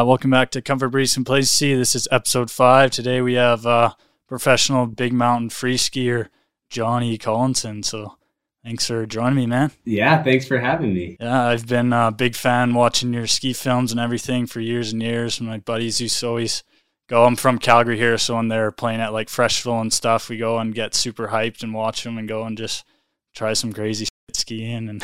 [0.00, 1.74] Uh, welcome back to Comfort Breeze and Place C.
[1.74, 2.90] This is episode five.
[2.90, 3.92] Today we have uh,
[4.28, 6.28] professional big mountain free skier
[6.70, 7.82] Johnny Collinson.
[7.82, 8.16] So
[8.64, 9.72] thanks for joining me, man.
[9.84, 11.18] Yeah, thanks for having me.
[11.20, 15.02] Yeah, I've been a big fan watching your ski films and everything for years and
[15.02, 15.38] years.
[15.38, 16.64] My buddies used to always
[17.06, 17.26] go.
[17.26, 20.58] I'm from Calgary here, so when they're playing at like Freshville and stuff, we go
[20.58, 22.86] and get super hyped and watch them and go and just
[23.34, 24.88] try some crazy skiing.
[24.88, 25.02] And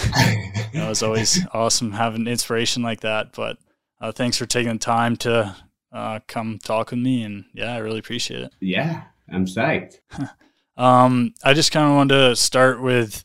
[0.72, 3.32] you know, it was always awesome having inspiration like that.
[3.32, 3.58] But
[4.00, 5.56] uh, thanks for taking the time to
[5.92, 7.22] uh, come talk with me.
[7.22, 8.52] And yeah, I really appreciate it.
[8.60, 9.98] Yeah, I'm psyched.
[10.76, 13.24] um, I just kind of wanted to start with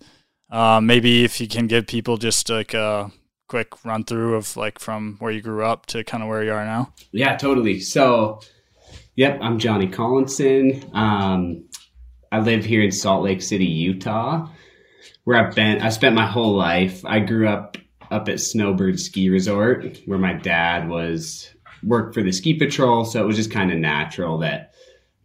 [0.49, 3.11] uh, maybe if you can give people just like a
[3.47, 6.53] quick run through of like from where you grew up to kind of where you
[6.53, 6.93] are now.
[7.11, 7.79] Yeah, totally.
[7.79, 8.39] So,
[9.15, 10.89] yep, I'm Johnny Collinson.
[10.93, 11.65] Um,
[12.31, 14.47] I live here in Salt Lake City, Utah,
[15.25, 15.81] where I've been.
[15.81, 17.03] I spent my whole life.
[17.03, 17.75] I grew up
[18.11, 21.49] up at Snowbird Ski Resort, where my dad was
[21.83, 23.05] worked for the ski patrol.
[23.05, 24.73] So it was just kind of natural that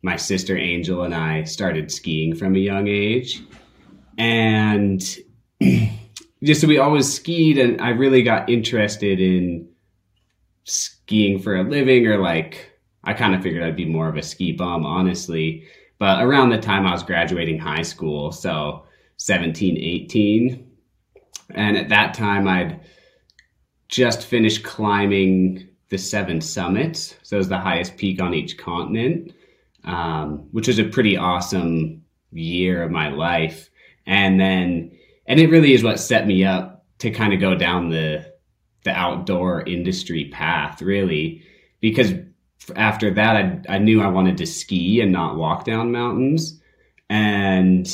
[0.02, 3.42] my sister Angel and I started skiing from a young age,
[4.16, 5.02] and
[6.44, 9.68] just so we always skied, and I really got interested in
[10.64, 12.70] skiing for a living, or like
[13.04, 15.64] I kind of figured I'd be more of a ski bum, honestly.
[15.98, 18.84] But around the time I was graduating high school, so
[19.16, 20.66] 17, 18,
[21.56, 22.80] and at that time, I'd
[23.88, 27.16] just finished climbing the seven summits.
[27.22, 29.32] So it was the highest peak on each continent,
[29.84, 33.70] um, which was a pretty awesome year of my life.
[34.06, 34.92] And then,
[35.26, 38.34] and it really is what set me up to kind of go down the
[38.84, 41.42] the outdoor industry path, really,
[41.80, 42.12] because
[42.76, 46.60] after that, I, I knew I wanted to ski and not walk down mountains.
[47.08, 47.86] And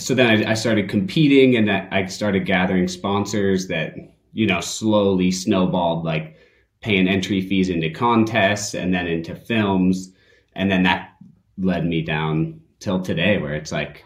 [0.00, 3.94] so then I, I, started competing and I started gathering sponsors that,
[4.32, 6.36] you know, slowly snowballed like
[6.80, 10.12] paying entry fees into contests and then into films.
[10.54, 11.12] And then that
[11.58, 14.04] led me down till today where it's like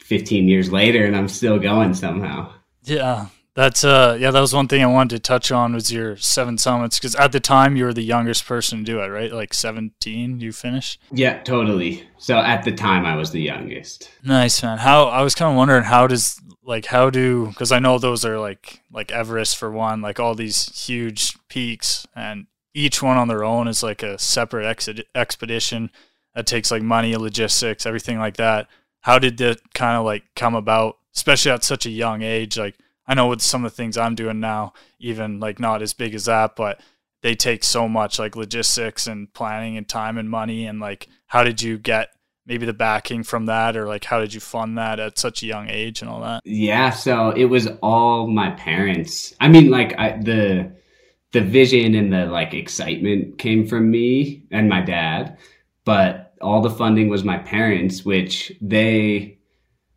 [0.00, 2.52] 15 years later and I'm still going somehow.
[2.82, 3.26] Yeah.
[3.54, 6.58] That's uh yeah, that was one thing I wanted to touch on was your seven
[6.58, 9.32] summits because at the time you were the youngest person to do it, right?
[9.32, 11.00] Like seventeen, you finished.
[11.12, 12.08] Yeah, totally.
[12.18, 14.10] So at the time I was the youngest.
[14.24, 14.78] Nice man.
[14.78, 18.24] How I was kind of wondering how does like how do because I know those
[18.24, 23.28] are like like Everest for one, like all these huge peaks, and each one on
[23.28, 25.90] their own is like a separate ex- expedition
[26.34, 28.66] that takes like money, logistics, everything like that.
[29.02, 32.74] How did that kind of like come about, especially at such a young age, like?
[33.06, 36.14] I know with some of the things I'm doing now, even like not as big
[36.14, 36.80] as that, but
[37.22, 40.66] they take so much like logistics and planning and time and money.
[40.66, 42.10] And like, how did you get
[42.46, 45.46] maybe the backing from that, or like, how did you fund that at such a
[45.46, 46.42] young age and all that?
[46.44, 49.34] Yeah, so it was all my parents.
[49.40, 50.72] I mean, like, I, the
[51.32, 55.36] the vision and the like excitement came from me and my dad,
[55.84, 59.38] but all the funding was my parents, which they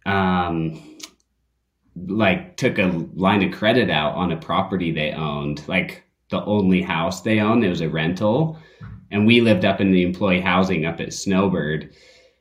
[0.06, 0.98] um
[2.06, 6.82] like took a line of credit out on a property they owned, like the only
[6.82, 7.64] house they owned.
[7.64, 8.60] It was a rental,
[9.12, 11.94] and we lived up in the employee housing up at Snowbird.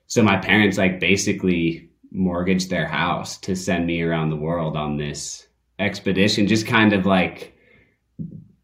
[0.09, 4.97] So my parents like basically mortgaged their house to send me around the world on
[4.97, 5.47] this
[5.79, 7.55] expedition, just kind of like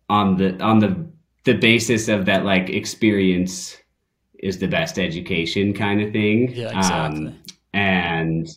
[0.08, 1.06] on the on the
[1.44, 3.76] the basis of that like experience
[4.38, 6.52] is the best education kind of thing.
[6.52, 7.26] Yeah, exactly.
[7.26, 7.38] Um,
[7.72, 8.48] and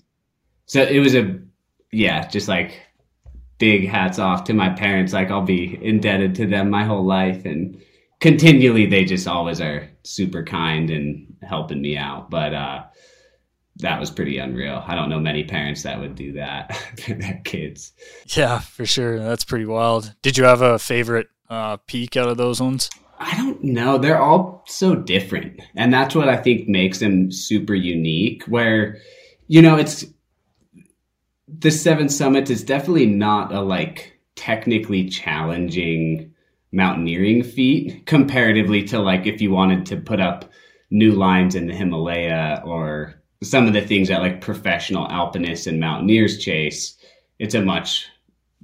[0.66, 1.40] so it was a
[1.96, 2.80] yeah, just like
[3.58, 5.14] big hats off to my parents.
[5.14, 7.82] Like I'll be indebted to them my whole life and
[8.20, 12.30] continually they just always are super kind and helping me out.
[12.30, 12.84] But uh
[13.78, 14.84] that was pretty unreal.
[14.88, 17.92] I don't know many parents that would do that for their kids.
[18.28, 19.20] Yeah, for sure.
[19.20, 20.14] That's pretty wild.
[20.22, 22.90] Did you have a favorite uh, peak out of those ones?
[23.20, 23.98] I don't know.
[23.98, 25.62] They're all so different.
[25.76, 28.44] And that's what I think makes them super unique.
[28.46, 28.98] Where,
[29.48, 30.06] you know, it's
[31.60, 36.34] the Seven Summits is definitely not a like technically challenging
[36.72, 40.52] mountaineering feat comparatively to like if you wanted to put up
[40.92, 45.80] new lines in the Himalaya or some of the things that like professional alpinists and
[45.80, 46.98] mountaineers chase.
[47.40, 48.08] It's a much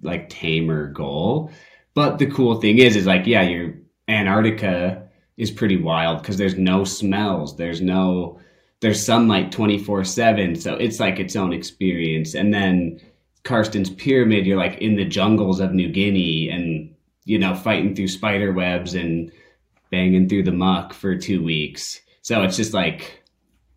[0.02, 1.52] like tamer goal.
[1.94, 3.74] But the cool thing is, is like, yeah, your
[4.08, 7.58] Antarctica is pretty wild because there's no smells.
[7.58, 8.40] There's no
[8.82, 13.00] there's sunlight 24 7 so it's like its own experience and then
[13.44, 16.94] Carstensz Pyramid you're like in the jungles of new guinea and
[17.26, 19.32] you know fighting through spider webs and
[19.92, 23.24] banging through the muck for two weeks so it's just like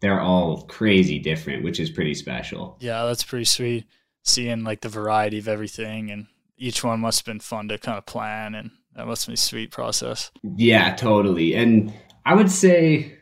[0.00, 3.84] they're all crazy different which is pretty special yeah that's pretty sweet
[4.22, 7.98] seeing like the variety of everything and each one must have been fun to kind
[7.98, 10.30] of plan and That must be a sweet process.
[10.42, 11.54] Yeah, totally.
[11.54, 11.92] And
[12.24, 13.18] I would say,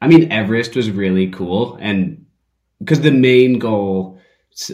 [0.00, 1.78] I mean, Everest was really cool.
[1.80, 2.26] And
[2.78, 4.20] because the main goal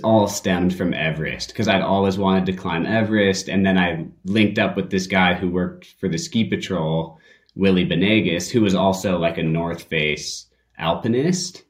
[0.04, 3.48] all stemmed from Everest, because I'd always wanted to climb Everest.
[3.48, 7.18] And then I linked up with this guy who worked for the ski patrol,
[7.54, 10.46] Willie Benegas, who was also like a North Face
[10.78, 11.62] alpinist.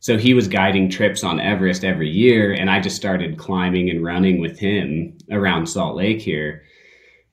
[0.00, 2.52] So he was guiding trips on Everest every year.
[2.52, 6.62] And I just started climbing and running with him around Salt Lake here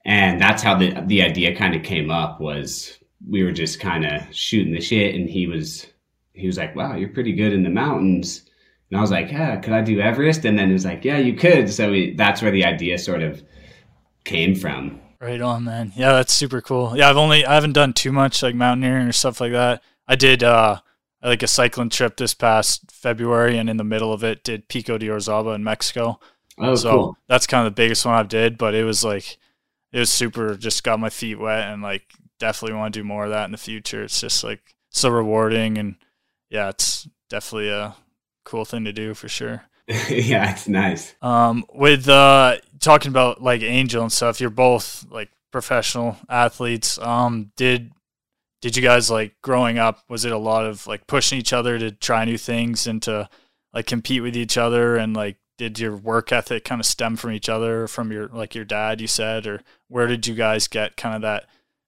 [0.08, 4.06] and that's how the the idea kind of came up was we were just kind
[4.06, 5.88] of shooting the shit and he was
[6.34, 8.44] he was like wow you're pretty good in the mountains.
[8.90, 10.46] And i was like yeah could i do everest?
[10.46, 11.72] And then he was like yeah you could.
[11.72, 13.44] So we, that's where the idea sort of
[14.24, 15.00] came from.
[15.20, 15.94] Right on man.
[15.96, 16.94] Yeah that's super cool.
[16.96, 19.82] Yeah i've only i haven't done too much like mountaineering or stuff like that.
[20.08, 20.82] I did uh
[21.24, 24.98] like a cycling trip this past february and in the middle of it did pico
[24.98, 26.20] de orizaba in mexico.
[26.60, 27.18] Oh so cool.
[27.28, 29.38] that's kind of the biggest one i've did but it was like
[29.92, 30.56] it was super.
[30.56, 32.04] Just got my feet wet and like
[32.40, 34.04] definitely want to do more of that in the future.
[34.04, 35.96] It's just like so rewarding and
[36.50, 37.96] yeah, it's definitely a
[38.46, 39.64] cool thing to do for sure.
[39.88, 41.16] yeah, it's nice.
[41.22, 46.98] Um, with uh, talking about like Angel and stuff, you're both like professional athletes.
[47.00, 47.92] Um, did
[48.62, 50.04] did you guys like growing up?
[50.10, 53.30] Was it a lot of like pushing each other to try new things and to
[53.74, 57.32] like compete with each other and like did your work ethic kind of stem from
[57.32, 60.98] each other from your like your dad you said or where did you guys get
[60.98, 61.46] kind of that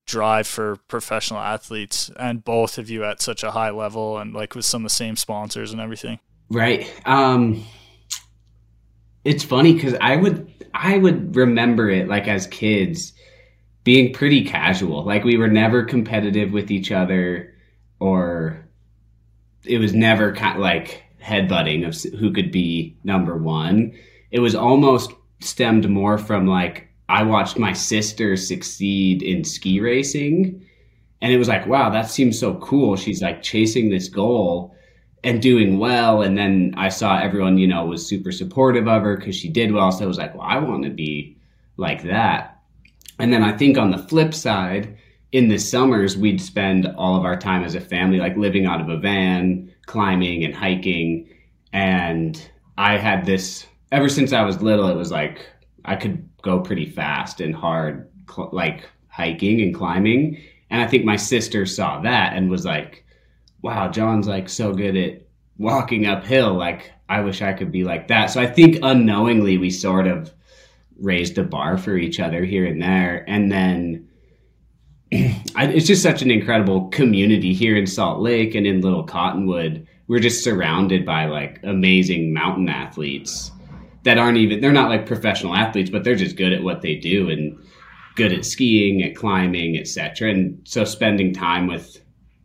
[0.10, 4.56] drive for professional athletes and both of you at such a high level and like
[4.56, 6.20] with some of the same sponsors and everything?
[6.50, 6.92] Right.
[7.06, 7.66] Um
[9.26, 13.12] it's funny because i would i would remember it like as kids
[13.84, 15.04] being pretty casual.
[15.04, 17.54] Like we were never competitive with each other
[18.00, 18.68] or
[19.66, 23.94] it was never kind of like headbutting of who could be number one.
[24.32, 30.66] It was almost stemmed more from like I watched my sister succeed in ski racing,
[31.22, 32.96] and it was like, wow, that seems so cool.
[32.96, 34.76] She's like chasing this goal
[35.24, 36.22] and doing well.
[36.22, 39.74] And then I saw everyone, you know, was super supportive of her because she did
[39.74, 39.92] well.
[39.92, 41.36] So I was like, well, I want to be
[41.78, 42.62] like that.
[43.18, 44.96] And then I think on the flip side,
[45.32, 48.82] in the summers, we'd spend all of our time as a family, like living out
[48.82, 51.28] of a van, climbing and hiking.
[51.74, 55.46] And I had this ever since I was little, it was like
[55.86, 60.42] I could go pretty fast and hard, cl- like hiking and climbing.
[60.70, 63.06] And I think my sister saw that and was like,
[63.62, 65.22] wow, John's like so good at
[65.58, 66.54] walking uphill.
[66.54, 68.28] Like, I wish I could be like that.
[68.28, 70.34] So I think unknowingly we sort of
[71.00, 73.26] raised a bar for each other here and there.
[73.28, 74.08] And then
[75.12, 79.88] it's just such an incredible community here in Salt Lake and in Little Cottonwood.
[80.08, 83.52] We're just surrounded by like amazing mountain athletes
[84.10, 86.96] that aren't even they're not like professional athletes, but they're just good at what they
[86.96, 87.60] do and
[88.16, 90.32] good at skiing, at climbing, etc.
[90.32, 92.02] And so spending time with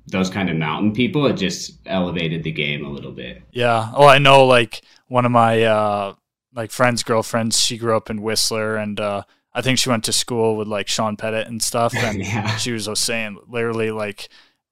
[0.06, 3.42] those kind of mountain people, it just elevated the game a little bit.
[3.50, 3.90] Yeah.
[3.94, 6.14] Oh, I know like one of my uh
[6.54, 9.22] like friends' girlfriends, she grew up in Whistler and uh
[9.54, 12.56] I think she went to school with like Sean Pettit and stuff, and yeah.
[12.56, 14.28] she was saying literally like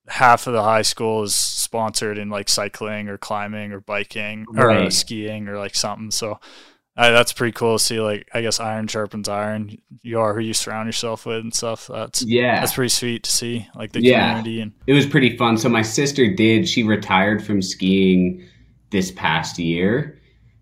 [0.08, 4.70] half of the high school is sponsored in like cycling or climbing or biking or
[4.70, 6.10] uh, skiing or like something.
[6.10, 6.38] So
[6.94, 8.00] uh, that's pretty cool to see.
[8.00, 9.78] Like I guess iron sharpens iron.
[10.02, 11.86] You are who you surround yourself with and stuff.
[11.86, 13.66] That's yeah, that's pretty sweet to see.
[13.74, 14.28] Like the yeah.
[14.28, 15.56] community and it was pretty fun.
[15.56, 16.68] So my sister did.
[16.68, 18.46] She retired from skiing
[18.90, 20.20] this past year,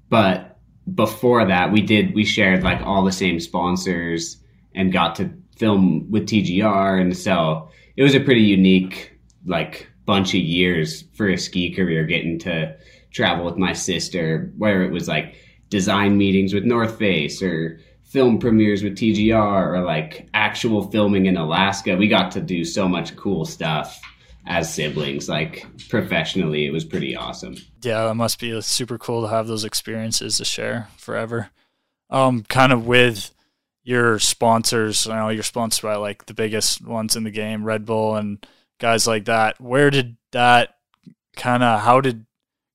[0.08, 0.58] but
[0.94, 4.36] before that, we did we shared like all the same sponsors
[4.74, 10.34] and got to film with TGR, and so it was a pretty unique like bunch
[10.34, 12.76] of years for a ski career getting to
[13.10, 15.34] travel with my sister, where it was like
[15.70, 21.36] design meetings with North Face or film premieres with TGR or like actual filming in
[21.36, 21.96] Alaska.
[21.96, 24.00] We got to do so much cool stuff
[24.46, 25.28] as siblings.
[25.28, 27.56] Like professionally, it was pretty awesome.
[27.82, 31.50] Yeah, that must be super cool to have those experiences to share forever.
[32.10, 33.32] Um, kind of with
[33.84, 35.06] your sponsors.
[35.08, 38.44] I know you're sponsored by like the biggest ones in the game, Red Bull and
[38.78, 39.60] guys like that.
[39.60, 40.76] Where did that
[41.36, 41.80] kind of?
[41.80, 42.26] How did?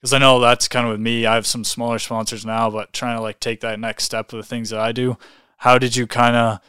[0.05, 1.25] Because I know that's kind of with me.
[1.25, 4.45] I have some smaller sponsors now, but trying to like take that next step with
[4.45, 5.17] the things that I do.
[5.57, 6.59] How did you kind of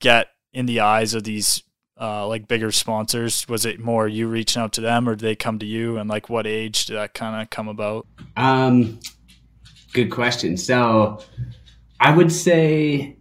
[0.00, 1.62] get in the eyes of these
[1.98, 3.48] uh, like bigger sponsors?
[3.48, 5.96] Was it more you reaching out to them, or did they come to you?
[5.96, 8.06] And like, what age did that kind of come about?
[8.36, 9.00] Um,
[9.94, 10.58] good question.
[10.58, 11.24] So,
[12.00, 13.16] I would say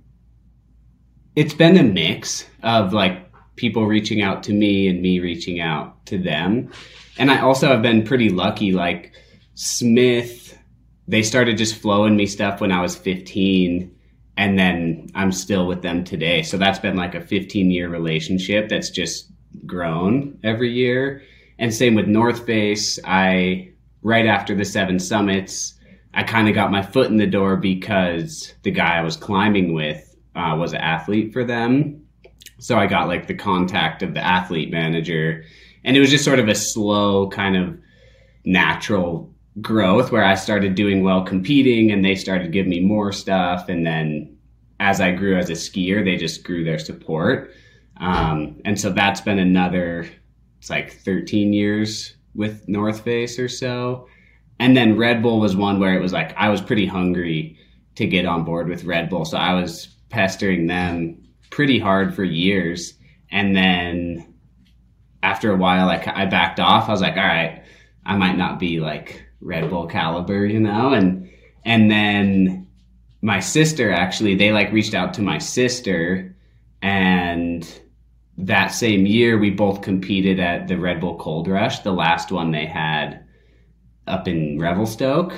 [1.38, 6.06] it's been a mix of like people reaching out to me and me reaching out
[6.08, 6.70] to them,
[7.18, 8.74] and I also have been pretty lucky.
[8.74, 9.14] Like
[9.56, 10.58] Smith,
[11.08, 13.94] they started just flowing me stuff when I was fifteen
[14.38, 16.42] and then I'm still with them today.
[16.44, 19.32] So that's been like a 15 year relationship that's just
[19.66, 21.22] grown every year.
[21.60, 23.00] And same with North Face.
[23.06, 23.70] I
[24.02, 25.76] right after the seven summits,
[26.14, 29.74] I kind of got my foot in the door because the guy I was climbing
[29.74, 32.06] with uh, was an athlete for them.
[32.60, 35.44] So I got like the contact of the athlete manager,
[35.84, 37.78] and it was just sort of a slow kind of
[38.46, 43.70] natural growth where I started doing well competing and they started giving me more stuff.
[43.70, 44.38] And then
[44.80, 47.52] as I grew as a skier, they just grew their support.
[47.98, 50.08] Um, and so that's been another,
[50.60, 54.08] it's like 13 years with North Face or so.
[54.60, 57.58] And then Red Bull was one where it was like I was pretty hungry
[57.96, 59.26] to get on board with Red Bull.
[59.26, 61.18] So I was pestering them
[61.50, 62.96] pretty hard for years.
[63.30, 64.34] And then
[65.22, 66.88] after a while, like I backed off.
[66.88, 67.64] I was like, all right,
[68.06, 70.94] I might not be like Red Bull caliber, you know?
[70.94, 71.30] And
[71.66, 72.68] and then
[73.22, 76.36] my sister actually, they like reached out to my sister
[76.82, 77.82] and
[78.38, 82.52] that same year we both competed at the Red Bull Cold Rush, the last one
[82.52, 83.24] they had
[84.08, 85.34] up in Revelstoke.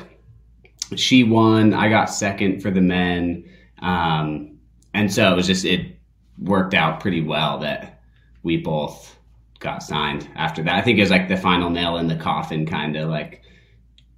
[0.95, 3.43] She won, I got second for the men.
[3.79, 4.57] Um,
[4.93, 5.99] and so it was just it
[6.39, 8.01] worked out pretty well that
[8.43, 9.17] we both
[9.59, 10.75] got signed after that.
[10.75, 13.41] I think it was like the final nail in the coffin kind of like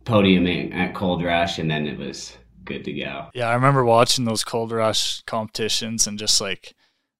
[0.08, 3.30] podiuming at Cold Rush, and then it was good to go.
[3.34, 6.74] Yeah, I remember watching those Cold Rush competitions and just like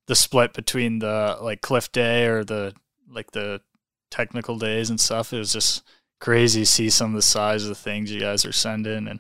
[0.08, 2.74] the split between the like cliff day or the
[3.10, 3.62] like the
[4.10, 5.34] technical days and stuff.
[5.34, 5.84] It was just
[6.20, 9.20] crazy to see some of the size of the things you guys are sending, and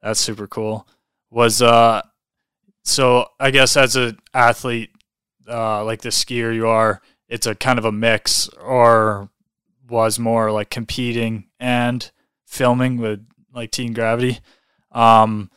[0.00, 0.86] that's super cool.
[1.30, 2.02] Was uh,
[2.84, 4.90] so I guess as an athlete,
[5.48, 9.28] uh, like the skier you are, it's a kind of a mix, or
[9.88, 12.10] was more like competing and
[12.52, 14.40] filming with like Teton Gravity.
[14.92, 15.50] Um,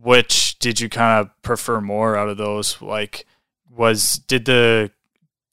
[0.00, 2.80] which did you kind of prefer more out of those?
[2.80, 3.26] Like,
[3.70, 4.90] was did the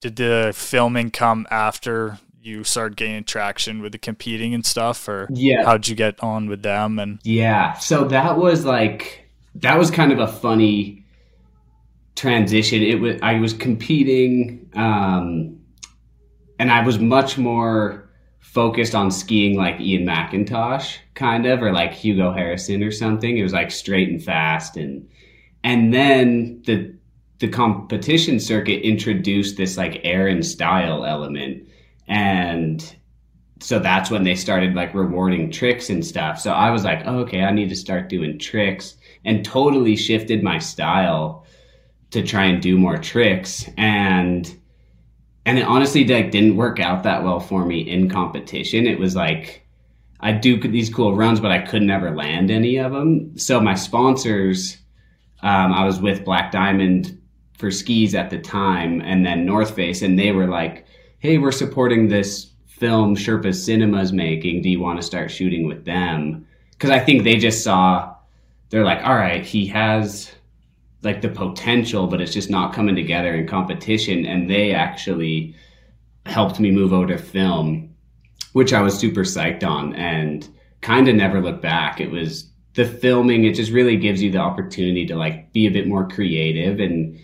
[0.02, 5.28] did the filming come after you started gaining traction with the competing and stuff, or
[5.32, 7.00] yeah, how'd you get on with them?
[7.00, 11.04] And yeah, so that was like that was kind of a funny
[12.16, 12.82] transition.
[12.82, 15.60] It was I was competing, um,
[16.60, 18.05] and I was much more
[18.46, 23.38] focused on skiing like Ian McIntosh, kind of, or like Hugo Harrisson or something.
[23.38, 25.10] It was like straight and fast, and
[25.64, 26.94] and then the
[27.40, 31.68] the competition circuit introduced this like air and style element,
[32.08, 32.96] and
[33.60, 36.40] so that's when they started like rewarding tricks and stuff.
[36.40, 40.44] So I was like, oh, okay, I need to start doing tricks, and totally shifted
[40.44, 41.46] my style
[42.12, 44.56] to try and do more tricks and
[45.46, 48.88] and it honestly like didn't work out that well for me in competition.
[48.88, 49.66] It was like
[50.20, 53.38] I do these cool runs, but I could never land any of them.
[53.38, 54.78] So my sponsors,
[55.42, 57.20] um, I was with Black Diamond
[57.58, 60.86] for skis at the time, and then North Face, and they were like,
[61.20, 64.62] "Hey, we're supporting this film Sherpa Cinema's making.
[64.62, 68.16] Do you want to start shooting with them?" Because I think they just saw,
[68.70, 70.32] they're like, "All right, he has."
[71.06, 74.26] Like the potential, but it's just not coming together in competition.
[74.26, 75.56] And they actually
[76.26, 77.96] helped me move over to film,
[78.54, 80.48] which I was super psyched on and
[80.82, 82.02] kind of never looked back.
[82.02, 85.72] It was the filming, it just really gives you the opportunity to like be a
[85.72, 87.18] bit more creative and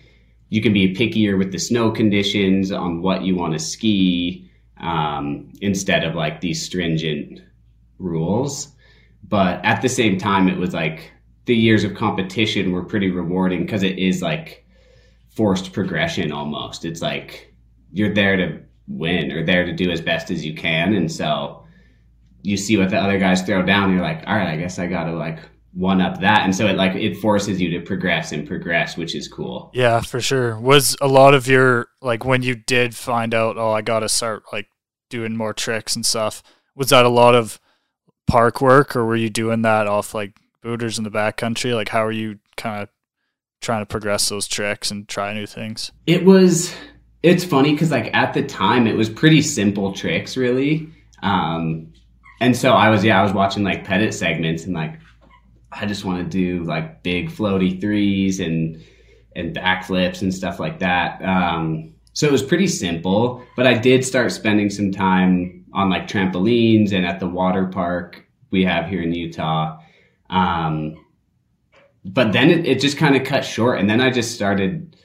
[0.50, 4.50] you can be pickier with the snow conditions on what you want to ski
[4.82, 7.42] um, instead of like these stringent
[8.00, 8.70] rules.
[9.28, 11.12] But at the same time, it was like
[11.46, 14.66] the years of competition were pretty rewarding because it is like
[15.30, 16.86] forced progression almost.
[16.86, 17.54] It's like
[17.92, 20.94] you're there to win or there to do as best as you can.
[20.94, 21.64] And so
[22.44, 24.88] you see what the other guys throw down, you're like, all right, I guess I
[24.88, 25.40] got to like
[25.74, 26.42] one up that.
[26.42, 29.72] And so it like it forces you to progress and progress, which is cool.
[29.74, 30.60] Yeah, for sure.
[30.60, 34.10] Was a lot of your like when you did find out, oh, I got to
[34.10, 34.68] start like
[35.10, 36.44] doing more tricks and stuff.
[36.76, 37.60] Was that a lot of
[38.28, 41.74] park work or were you doing that off like booters in the backcountry?
[41.76, 42.90] Like, how are you kind of
[43.62, 45.92] trying to progress those tricks and try new things?
[46.08, 46.74] It was.
[47.24, 50.90] It's funny because like at the time it was pretty simple tricks, really.
[51.22, 51.94] Um,
[52.40, 55.00] and so I was yeah I was watching like Pettit segments and like
[55.72, 58.84] I just want to do like big floaty threes and
[59.36, 61.22] and backflips and stuff like that.
[61.24, 66.08] Um, so it was pretty simple, but I did start spending some time on like
[66.08, 69.80] trampolines and at the water park we have here in Utah.
[70.32, 71.06] Um,
[72.04, 73.80] but then it, it just kind of cut short.
[73.80, 74.96] And then I just started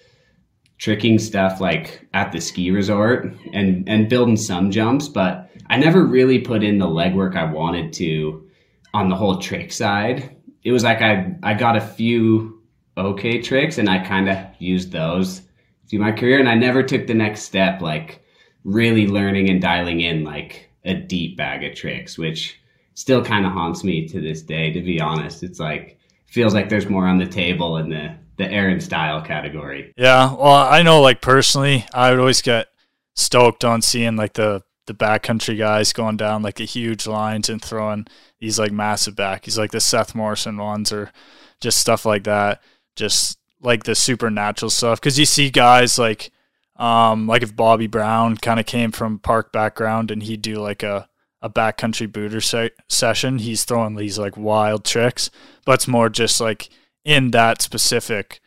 [0.78, 5.08] tricking stuff like at the ski resort and, and building some jumps.
[5.08, 8.48] But I never really put in the legwork I wanted to
[8.94, 10.36] on the whole trick side.
[10.62, 12.62] It was like I, I got a few
[12.96, 15.42] okay tricks, and I kind of used those
[15.88, 16.38] through my career.
[16.38, 18.24] And I never took the next step, like
[18.64, 22.58] really learning and dialing in like a deep bag of tricks, which
[22.96, 24.72] still kind of haunts me to this day.
[24.72, 28.50] To be honest, it's like feels like there's more on the table in the the
[28.50, 29.94] air and style category.
[29.96, 32.68] Yeah, well, I know like personally, I would always get
[33.14, 37.62] stoked on seeing like the the backcountry guys going down like the huge lines and
[37.62, 38.06] throwing
[38.40, 39.44] these like massive back.
[39.44, 41.12] He's like the Seth Morrison ones or
[41.60, 42.62] just stuff like that.
[42.94, 46.30] Just like the supernatural stuff because you see guys like
[46.76, 50.82] um like if Bobby Brown kind of came from park background and he'd do like
[50.82, 51.08] a
[51.46, 55.30] a backcountry booter se- session, he's throwing these like wild tricks,
[55.64, 56.68] but it's more just like
[57.04, 58.40] in that specific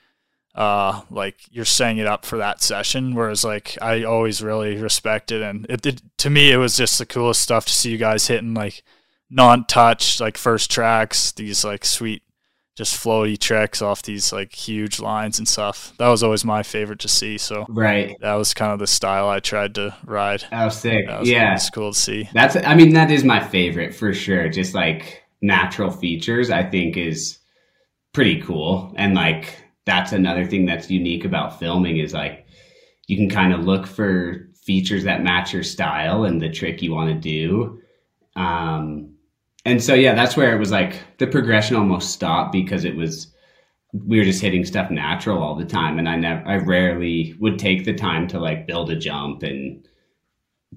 [0.55, 5.43] uh like you're setting it up for that session whereas like i always really respected
[5.43, 8.27] and it, it to me it was just the coolest stuff to see you guys
[8.27, 8.83] hitting like
[9.29, 12.23] non-touch like first tracks these like sweet
[12.79, 15.91] just floaty tricks off these like huge lines and stuff.
[15.97, 18.15] That was always my favorite to see so right.
[18.21, 20.45] that was kind of the style i tried to ride.
[20.49, 21.05] That was sick.
[21.05, 21.55] That was, yeah.
[21.55, 22.29] it's cool to see.
[22.33, 24.47] That's i mean that is my favorite for sure.
[24.47, 27.39] Just like natural features i think is
[28.13, 28.93] pretty cool.
[28.95, 32.45] And like that's another thing that's unique about filming is like
[33.07, 36.93] you can kind of look for features that match your style and the trick you
[36.93, 37.81] want to do.
[38.37, 39.15] Um,
[39.65, 43.33] and so yeah, that's where it was like the progression almost stopped because it was
[43.91, 47.59] we were just hitting stuff natural all the time, and I never, I rarely would
[47.59, 49.87] take the time to like build a jump and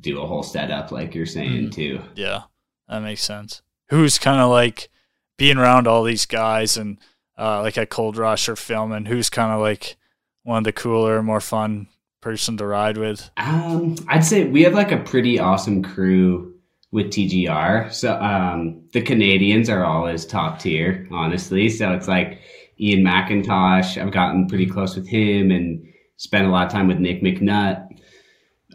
[0.00, 1.72] do a whole setup like you're saying mm.
[1.72, 2.00] too.
[2.14, 2.42] Yeah,
[2.88, 3.62] that makes sense.
[3.90, 4.88] Who's kind of like
[5.36, 6.98] being around all these guys and
[7.38, 9.06] uh, like at Cold Rush or filming?
[9.06, 9.96] Who's kind of like
[10.42, 11.88] one of the cooler, more fun
[12.20, 13.30] person to ride with?
[13.36, 16.51] Um, I'd say we have like a pretty awesome crew
[16.92, 17.92] with TGR.
[17.92, 21.68] So um, the Canadians are always top tier, honestly.
[21.68, 22.40] So it's like
[22.78, 24.00] Ian McIntosh.
[24.00, 25.84] I've gotten pretty close with him and
[26.18, 27.88] spent a lot of time with Nick McNutt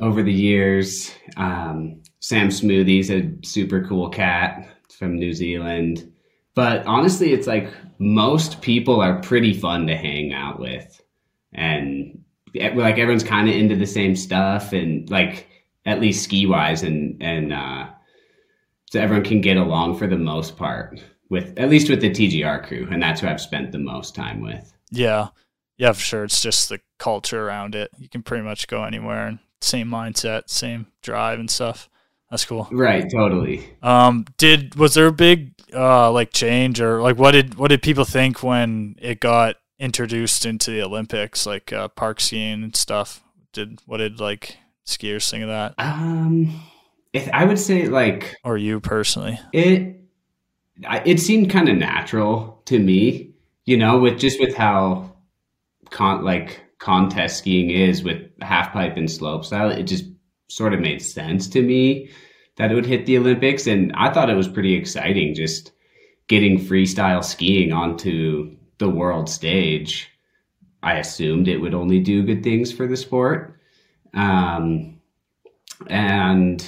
[0.01, 1.11] over the years.
[1.37, 6.11] Um, Sam Smoothy's a super cool cat from New Zealand.
[6.55, 11.01] But honestly, it's like most people are pretty fun to hang out with
[11.53, 12.23] and
[12.55, 15.47] like everyone's kind of into the same stuff and like
[15.85, 17.87] at least ski wise and and uh
[18.89, 22.65] so everyone can get along for the most part with at least with the TGR
[22.65, 24.73] crew and that's who I've spent the most time with.
[24.91, 25.29] Yeah.
[25.77, 26.23] Yeah, for sure.
[26.23, 27.91] It's just the culture around it.
[27.97, 31.89] You can pretty much go anywhere and same mindset, same drive and stuff.
[32.29, 32.67] That's cool.
[32.71, 33.69] Right, totally.
[33.81, 37.81] Um, did was there a big uh like change or like what did what did
[37.81, 43.23] people think when it got introduced into the Olympics, like uh, park skiing and stuff?
[43.53, 45.75] Did what did like skiers think of that?
[45.77, 46.61] Um,
[47.13, 49.99] if I would say like, or you personally, it
[51.05, 53.33] it seemed kind of natural to me,
[53.65, 55.15] you know, with just with how
[55.89, 60.05] con like contest skiing is with half pipe and slope style, it just
[60.49, 62.09] sort of made sense to me
[62.57, 63.67] that it would hit the Olympics.
[63.67, 65.71] And I thought it was pretty exciting just
[66.27, 70.09] getting freestyle skiing onto the world stage.
[70.83, 73.59] I assumed it would only do good things for the sport.
[74.13, 74.99] Um,
[75.87, 76.63] and,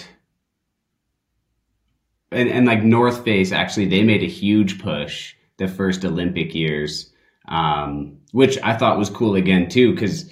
[2.32, 7.12] and, and like North Face, actually, they made a huge push the first Olympic years,
[7.48, 10.32] um, which I thought was cool again, too, because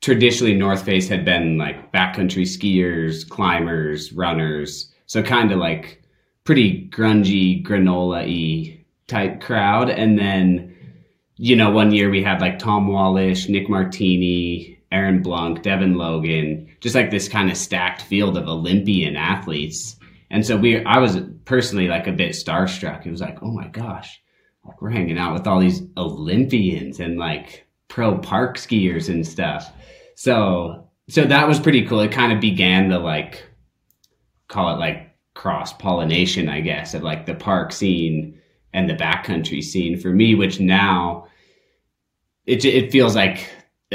[0.00, 4.92] traditionally North Face had been like backcountry skiers, climbers, runners.
[5.06, 6.02] So kind of like
[6.44, 9.90] pretty grungy, granola y type crowd.
[9.90, 10.76] And then,
[11.36, 16.68] you know, one year we had like Tom Wallisch, Nick Martini, Aaron Blunk, Devin Logan,
[16.80, 19.96] just like this kind of stacked field of Olympian athletes.
[20.30, 23.04] And so we, I was personally like a bit starstruck.
[23.04, 24.20] It was like, oh my gosh,
[24.64, 29.72] like we're hanging out with all these Olympians and like pro park skiers and stuff.
[30.14, 32.00] So so that was pretty cool.
[32.00, 33.44] It kind of began the like
[34.48, 38.40] call it like cross pollination, I guess, of like the park scene
[38.72, 41.26] and the backcountry scene for me, which now
[42.46, 43.48] it it feels like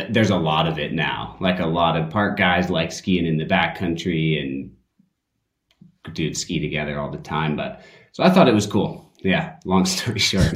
[0.09, 1.37] there's a lot of it now.
[1.39, 4.75] Like a lot of park guys like skiing in the backcountry and
[6.13, 7.55] dudes ski together all the time.
[7.55, 9.11] But so I thought it was cool.
[9.19, 10.53] Yeah, long story short.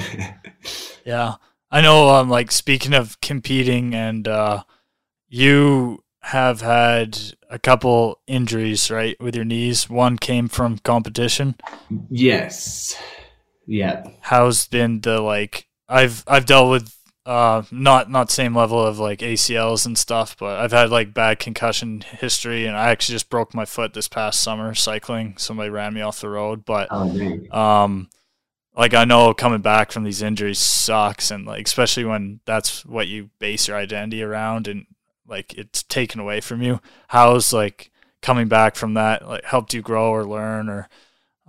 [1.06, 1.36] yeah.
[1.72, 4.64] I know um like speaking of competing and uh
[5.28, 7.18] you have had
[7.50, 9.90] a couple injuries, right, with your knees.
[9.90, 11.56] One came from competition.
[12.10, 13.00] Yes.
[13.66, 14.04] Yeah.
[14.22, 15.68] How's been the like?
[15.88, 20.60] I've I've dealt with uh not not same level of like ACLs and stuff, but
[20.60, 24.42] I've had like bad concussion history, and I actually just broke my foot this past
[24.42, 25.36] summer cycling.
[25.38, 28.10] Somebody ran me off the road, but oh, um
[28.80, 33.08] like I know coming back from these injuries sucks and like especially when that's what
[33.08, 34.86] you base your identity around and
[35.28, 36.80] like it's taken away from you.
[37.10, 40.88] How's like coming back from that like helped you grow or learn or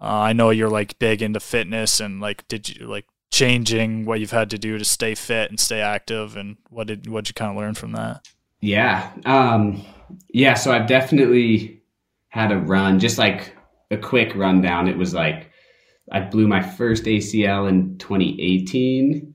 [0.03, 4.21] uh, I know you're like big into fitness and like did you like changing what
[4.21, 7.35] you've had to do to stay fit and stay active and what did what you
[7.35, 8.27] kind of learn from that?
[8.61, 9.11] Yeah.
[9.25, 9.85] Um
[10.29, 11.83] yeah, so I've definitely
[12.29, 13.55] had a run just like
[13.91, 14.89] a quick rundown.
[14.89, 15.51] It was like
[16.11, 19.33] I blew my first ACL in 2018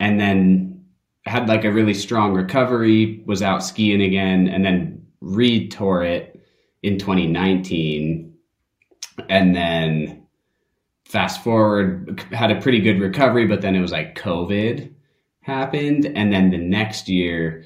[0.00, 0.84] and then
[1.24, 6.40] had like a really strong recovery, was out skiing again, and then re tore it
[6.82, 8.34] in 2019.
[9.28, 10.17] And then
[11.08, 14.92] fast forward, had a pretty good recovery, but then it was like COVID
[15.40, 16.06] happened.
[16.06, 17.64] And then the next year,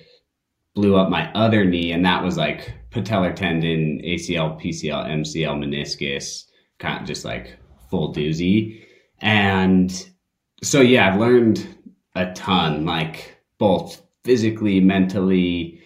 [0.74, 6.44] blew up my other knee, and that was like patellar tendon, ACL, PCL, MCL, meniscus,
[6.78, 7.58] kind of just like
[7.90, 8.82] full doozy.
[9.20, 9.92] And
[10.62, 11.66] so, yeah, I've learned
[12.14, 15.80] a ton, like both physically, mentally,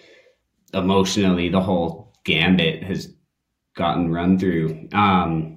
[0.73, 3.13] emotionally, the whole gambit has
[3.75, 4.89] gotten run through.
[4.93, 5.56] Um,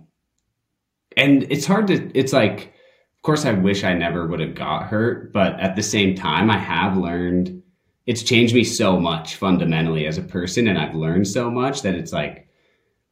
[1.20, 2.74] and it's hard to, it's like,
[3.18, 6.50] of course, I wish I never would have got hurt, but at the same time,
[6.50, 7.62] I have learned
[8.06, 11.94] it's changed me so much fundamentally as a person, and I've learned so much that
[11.94, 12.48] it's like,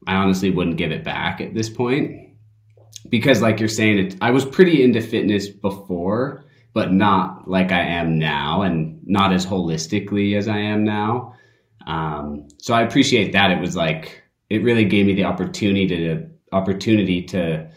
[0.07, 2.27] I honestly wouldn't give it back at this point.
[3.09, 6.43] Because like you're saying it i was pretty into fitness before
[6.73, 11.33] but not like i am now and not as holistically as i am now.
[11.85, 13.51] Um, so i appreciate that.
[13.51, 17.69] It was like it really gave me the opportunity to opportunity to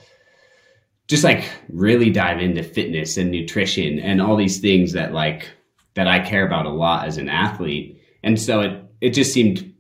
[1.11, 5.49] just like really dive into fitness and nutrition and all these things that like
[5.95, 9.75] that i care about a lot as an athlete and so it it just seemed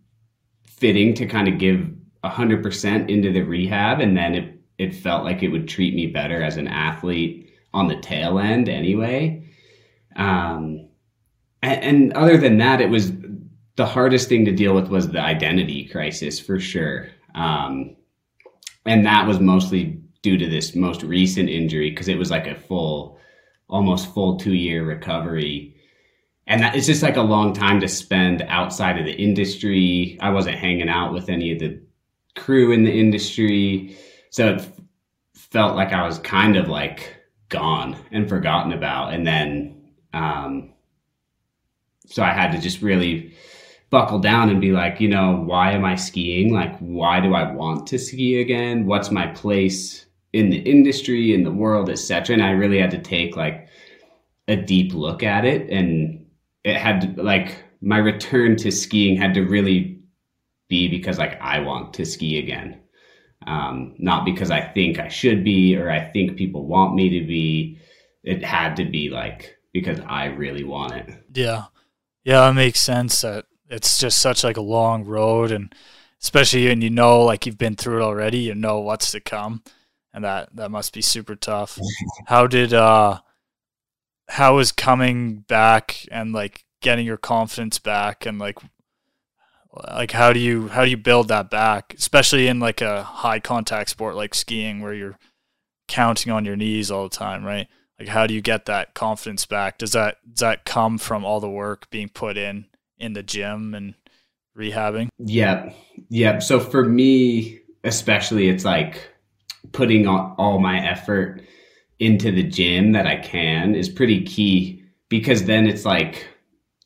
[0.66, 1.88] fitting to kind of give
[2.24, 6.42] 100% into the rehab and then it it felt like it would treat me better
[6.42, 9.46] as an athlete on the tail end anyway.
[10.16, 10.88] Um,
[11.62, 13.12] and, and other than that, it was
[13.76, 17.08] the hardest thing to deal with was the identity crisis for sure.
[17.34, 17.94] Um,
[18.86, 22.54] and that was mostly due to this most recent injury because it was like a
[22.54, 23.18] full,
[23.68, 25.76] almost full two year recovery.
[26.46, 30.18] And that, it's just like a long time to spend outside of the industry.
[30.20, 31.80] I wasn't hanging out with any of the
[32.36, 33.96] crew in the industry.
[34.30, 34.68] So it
[35.34, 37.16] felt like I was kind of like
[37.48, 39.14] gone and forgotten about.
[39.14, 40.72] And then, um,
[42.06, 43.34] so I had to just really
[43.90, 46.52] buckle down and be like, you know, why am I skiing?
[46.52, 48.86] Like, why do I want to ski again?
[48.86, 52.34] What's my place in the industry, in the world, etc.
[52.34, 53.68] And I really had to take like
[54.48, 56.26] a deep look at it, and
[56.64, 60.00] it had to, like my return to skiing had to really
[60.68, 62.80] be because like I want to ski again
[63.46, 67.26] um, not because I think I should be or I think people want me to
[67.26, 67.78] be.
[68.22, 71.24] It had to be like because I really want it.
[71.32, 71.64] Yeah,
[72.22, 73.22] yeah, it makes sense.
[73.22, 75.74] That it's just such like a long road, and
[76.20, 79.62] especially when you know like you've been through it already, you know what's to come,
[80.12, 81.78] and that that must be super tough.
[82.26, 83.20] how did uh,
[84.28, 88.58] how is coming back and like getting your confidence back and like
[89.92, 93.38] like how do you how do you build that back especially in like a high
[93.38, 95.18] contact sport like skiing where you're
[95.86, 97.68] counting on your knees all the time right?
[97.98, 99.78] Like how do you get that confidence back?
[99.78, 102.66] Does that does that come from all the work being put in
[102.98, 103.94] in the gym and
[104.56, 105.08] rehabbing?
[105.18, 105.72] Yeah
[106.08, 109.10] yeah so for me especially it's like
[109.72, 111.42] putting all my effort
[111.98, 116.28] into the gym that i can is pretty key because then it's like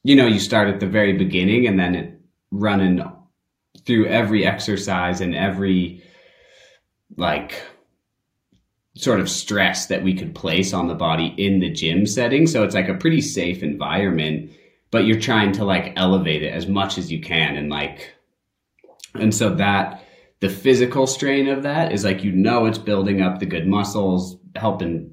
[0.02, 2.20] you know you start at the very beginning and then it
[2.50, 3.02] running
[3.84, 6.02] through every exercise and every
[7.16, 7.62] like
[8.96, 12.46] sort of stress that we could place on the body in the gym setting.
[12.46, 14.52] So it's like a pretty safe environment,
[14.90, 17.56] but you're trying to like elevate it as much as you can.
[17.56, 18.14] And like,
[19.14, 20.03] and so that
[20.44, 24.36] the physical strain of that is like, you know, it's building up the good muscles,
[24.56, 25.10] helping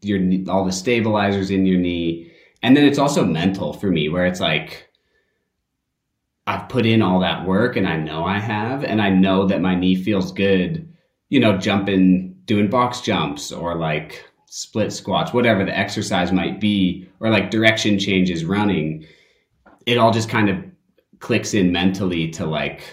[0.00, 2.30] your, all the stabilizers in your knee.
[2.62, 4.88] And then it's also mental for me where it's like,
[6.46, 9.60] I've put in all that work and I know I have, and I know that
[9.60, 10.88] my knee feels good,
[11.30, 17.08] you know, jumping, doing box jumps or like split squats, whatever the exercise might be,
[17.18, 19.04] or like direction changes running.
[19.84, 20.58] It all just kind of
[21.18, 22.84] clicks in mentally to like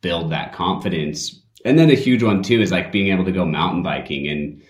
[0.00, 1.40] build that confidence.
[1.64, 4.62] And then a huge one too is like being able to go mountain biking and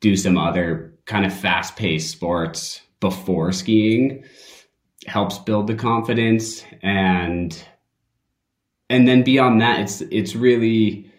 [0.00, 4.24] do some other kind of fast paced sports before skiing
[5.06, 7.64] helps build the confidence and
[8.88, 11.12] and then beyond that it's it's really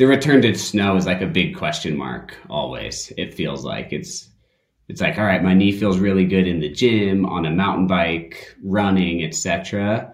[0.00, 3.12] the return to snow is like a big question mark always.
[3.18, 4.30] It feels like it's
[4.88, 7.86] it's like all right, my knee feels really good in the gym, on a mountain
[7.86, 10.09] bike, running, etc.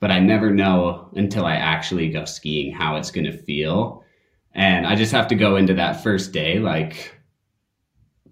[0.00, 4.04] But I never know until I actually go skiing how it's going to feel.
[4.52, 7.14] And I just have to go into that first day like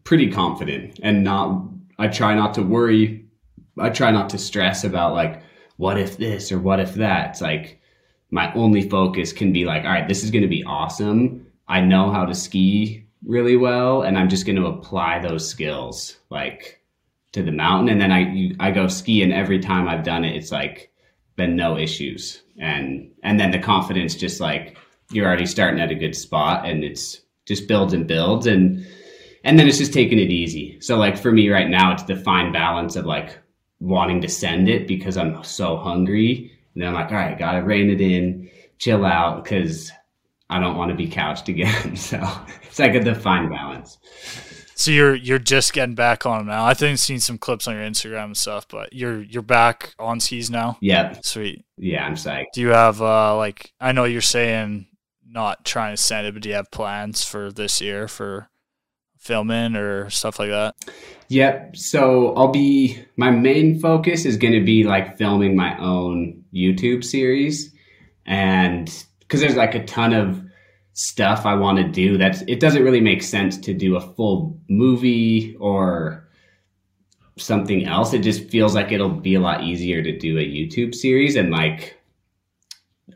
[0.04, 1.64] pretty confident and not
[1.98, 3.26] I try not to worry.
[3.78, 5.42] I try not to stress about like
[5.76, 7.30] what if this or what if that.
[7.30, 7.80] It's like
[8.30, 11.46] my only focus can be like, all right, this is going to be awesome.
[11.68, 16.16] I know how to ski really well, and I'm just going to apply those skills
[16.30, 16.82] like
[17.32, 17.88] to the mountain.
[17.88, 20.90] And then I I go ski, and every time I've done it, it's like
[21.36, 24.76] been no issues, and and then the confidence just like
[25.10, 28.86] you're already starting at a good spot, and it's just builds and builds, and
[29.44, 30.80] and then it's just taking it easy.
[30.80, 33.38] So like for me right now, it's the fine balance of like
[33.80, 37.62] wanting to send it because I'm so hungry, and then I'm like, all right, gotta
[37.62, 39.92] rein it in, chill out, because
[40.50, 41.96] I don't want to be couched again.
[41.96, 42.20] So
[42.62, 43.98] it's like a defined balance.
[44.76, 46.64] So you're you're just getting back on them now.
[46.64, 49.94] I think I've seen some clips on your Instagram and stuff, but you're you're back
[49.98, 50.78] on skis now.
[50.80, 51.24] Yep.
[51.24, 51.64] Sweet.
[51.76, 52.46] Yeah, I'm psyched.
[52.54, 54.86] Do you have uh like I know you're saying
[55.26, 58.48] not trying to send it, but do you have plans for this year for
[59.18, 60.74] filming or stuff like that?
[61.28, 61.76] Yep.
[61.76, 67.04] So I'll be my main focus is going to be like filming my own YouTube
[67.04, 67.72] series,
[68.26, 68.86] and
[69.20, 70.43] because there's like a ton of
[70.94, 72.16] stuff I want to do.
[72.16, 76.28] That's it doesn't really make sense to do a full movie or
[77.36, 78.14] something else.
[78.14, 81.50] It just feels like it'll be a lot easier to do a YouTube series and
[81.50, 81.98] like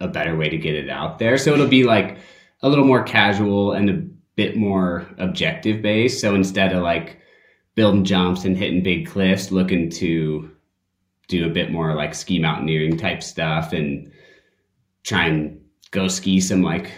[0.01, 1.38] a better way to get it out there.
[1.38, 2.19] So it'll be like
[2.62, 4.03] a little more casual and a
[4.35, 6.21] bit more objective based.
[6.21, 7.21] So instead of like
[7.77, 10.51] building jumps and hitting big cliffs, looking to
[11.29, 14.11] do a bit more like ski mountaineering type stuff and
[15.05, 15.61] try and
[15.93, 16.91] go ski some like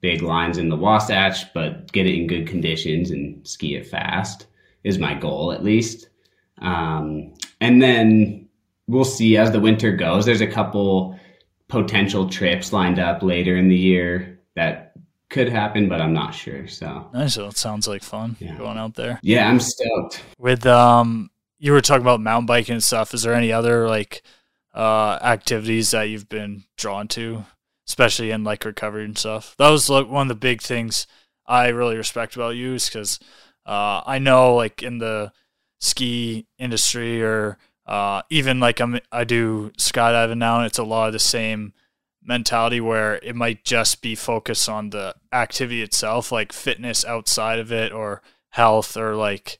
[0.00, 4.46] big lines in the Wasatch, but get it in good conditions and ski it fast
[4.84, 6.08] is my goal at least.
[6.58, 8.48] Um, and then
[8.86, 10.24] we'll see as the winter goes.
[10.26, 11.18] There's a couple
[11.68, 14.92] potential trips lined up later in the year that
[15.28, 16.68] could happen, but I'm not sure.
[16.68, 17.34] So nice.
[17.34, 18.56] So it sounds like fun yeah.
[18.56, 19.18] going out there.
[19.22, 20.22] Yeah, I'm stoked.
[20.38, 23.12] With um, you were talking about mountain biking and stuff.
[23.12, 24.22] Is there any other like
[24.74, 27.44] uh activities that you've been drawn to
[27.86, 29.54] especially in like recovery and stuff.
[29.58, 31.06] That was like one of the big things
[31.46, 33.18] I really respect about you is because
[33.64, 35.32] uh, I know like in the
[35.80, 41.06] ski industry or uh, even like I'm I do skydiving now and it's a lot
[41.06, 41.72] of the same
[42.22, 47.70] mentality where it might just be focused on the activity itself, like fitness outside of
[47.70, 48.20] it or
[48.50, 49.58] health or like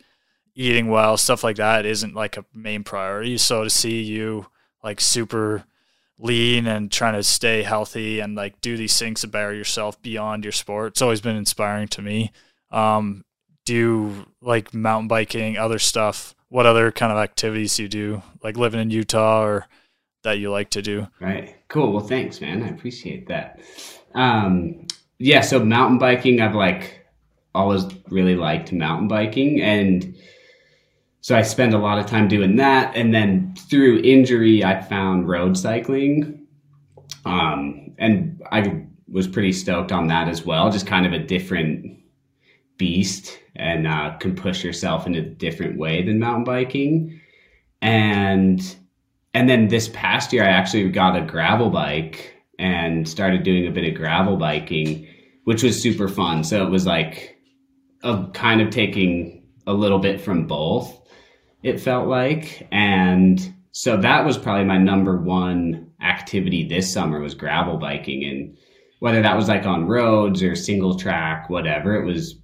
[0.57, 3.39] eating well, stuff like that isn't like a main priority.
[3.39, 4.47] So to see you
[4.83, 5.65] like super
[6.19, 10.45] lean and trying to stay healthy and like do these things to better yourself beyond
[10.45, 10.93] your sport.
[10.93, 12.33] It's always been inspiring to me.
[12.71, 13.25] Um,
[13.65, 16.35] do like mountain biking, other stuff.
[16.49, 19.67] What other kind of activities do you do, like living in Utah or
[20.23, 21.09] that you like to do?
[21.21, 21.57] Right.
[21.69, 21.93] Cool.
[21.93, 22.63] Well, thanks, man.
[22.63, 23.61] I appreciate that.
[24.15, 24.87] Um,
[25.19, 25.41] yeah.
[25.41, 27.05] So mountain biking, I've like
[27.55, 30.15] always really liked mountain biking and
[31.27, 32.95] so I spend a lot of time doing that.
[32.95, 36.47] And then through injury, I found road cycling.
[37.25, 40.71] Um, and I was pretty stoked on that as well.
[40.71, 41.99] Just kind of a different
[42.77, 47.21] beast and uh, can push yourself in a different way than mountain biking.
[47.83, 48.61] And
[49.35, 53.73] and then this past year, I actually got a gravel bike and started doing a
[53.73, 55.09] bit of gravel biking,
[55.43, 56.45] which was super fun.
[56.45, 57.37] So it was like
[58.05, 61.03] a kind of taking a little bit from both
[61.63, 62.67] it felt like.
[62.71, 68.25] And so that was probably my number one activity this summer was gravel biking.
[68.25, 68.57] And
[69.01, 72.37] whether that was like on roads or single track, whatever, it was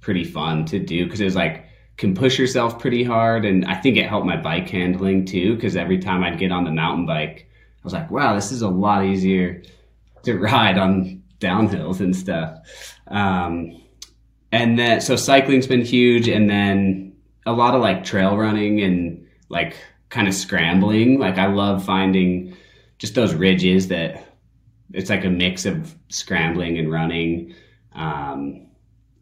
[0.00, 1.64] pretty fun to do because it was like,
[1.96, 3.44] can push yourself pretty hard.
[3.44, 6.64] And I think it helped my bike handling too, because every time I'd get on
[6.64, 9.62] the mountain bike, I was like, wow, this is a lot easier
[10.22, 12.58] to ride on downhills and stuff.
[13.08, 13.82] Um,
[14.52, 16.28] and then, so cycling's been huge.
[16.28, 17.07] And then
[17.48, 19.74] a lot of like trail running and like
[20.10, 21.18] kind of scrambling.
[21.18, 22.54] Like I love finding
[22.98, 24.34] just those ridges that
[24.92, 27.54] it's like a mix of scrambling and running.
[27.94, 28.66] Um,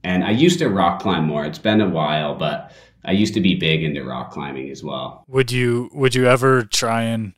[0.03, 1.45] and I used to rock climb more.
[1.45, 2.73] It's been a while, but
[3.05, 5.25] I used to be big into rock climbing as well.
[5.29, 7.33] Would you would you ever try and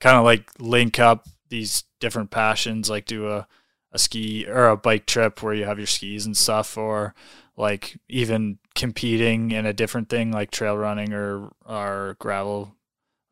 [0.00, 3.46] kind of like link up these different passions, like do a
[3.92, 7.14] a ski or a bike trip where you have your skis and stuff, or
[7.56, 12.74] like even competing in a different thing like trail running or or gravel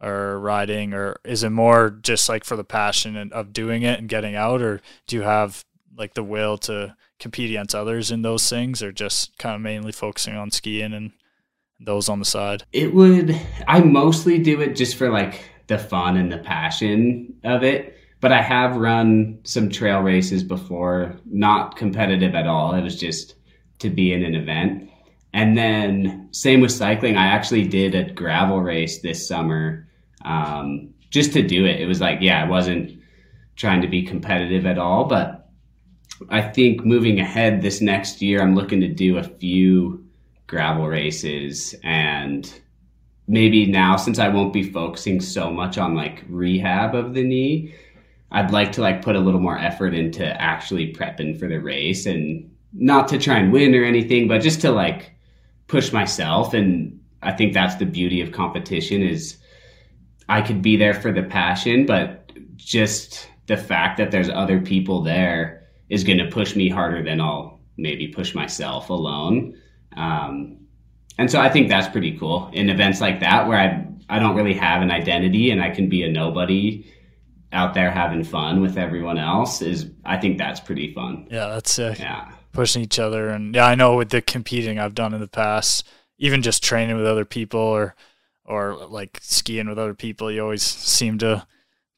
[0.02, 4.08] or riding or is it more just like for the passion of doing it and
[4.08, 5.64] getting out or do you have
[5.96, 9.92] like the will to compete against others in those things, or just kind of mainly
[9.92, 11.12] focusing on skiing and
[11.78, 12.64] those on the side?
[12.72, 13.38] It would.
[13.68, 17.96] I mostly do it just for like the fun and the passion of it.
[18.20, 22.74] But I have run some trail races before, not competitive at all.
[22.74, 23.34] It was just
[23.78, 24.89] to be in an event.
[25.32, 27.16] And then same with cycling.
[27.16, 29.88] I actually did a gravel race this summer
[30.24, 31.80] um, just to do it.
[31.80, 33.00] It was like, yeah, I wasn't
[33.56, 35.48] trying to be competitive at all, but
[36.28, 40.04] I think moving ahead this next year, I'm looking to do a few
[40.46, 42.52] gravel races and
[43.28, 47.74] maybe now since I won't be focusing so much on like rehab of the knee,
[48.32, 52.06] I'd like to like put a little more effort into actually prepping for the race
[52.06, 55.12] and not to try and win or anything, but just to like
[55.70, 59.38] push myself and I think that's the beauty of competition is
[60.28, 65.02] I could be there for the passion, but just the fact that there's other people
[65.02, 69.56] there is going to push me harder than I'll maybe push myself alone.
[69.96, 70.58] Um,
[71.18, 74.34] and so I think that's pretty cool in events like that where I I don't
[74.34, 76.84] really have an identity and I can be a nobody
[77.52, 81.28] out there having fun with everyone else is I think that's pretty fun.
[81.30, 82.00] Yeah, that's sick.
[82.00, 83.28] Yeah pushing each other.
[83.28, 85.86] And yeah, I know with the competing I've done in the past,
[86.18, 87.94] even just training with other people or
[88.44, 91.46] or like skiing with other people, you always seem to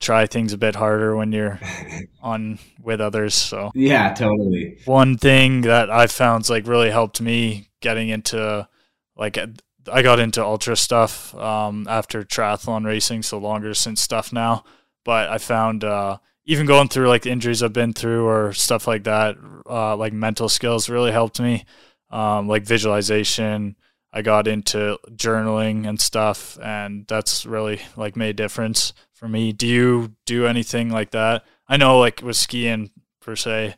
[0.01, 1.59] try things a bit harder when you're
[2.23, 3.35] on with others.
[3.35, 4.79] So yeah, totally.
[4.85, 8.69] One thing that I found's like really helped me getting into
[9.17, 9.39] like
[9.91, 14.65] I got into ultra stuff um, after triathlon racing, so longer since stuff now.
[15.05, 19.05] But I found uh, even going through like injuries I've been through or stuff like
[19.05, 19.37] that,
[19.69, 21.65] uh, like mental skills really helped me.
[22.11, 23.77] Um, like visualization,
[24.13, 29.53] I got into journaling and stuff, and that's really like made a difference for me.
[29.53, 31.45] Do you do anything like that?
[31.69, 33.77] I know like with skiing per se,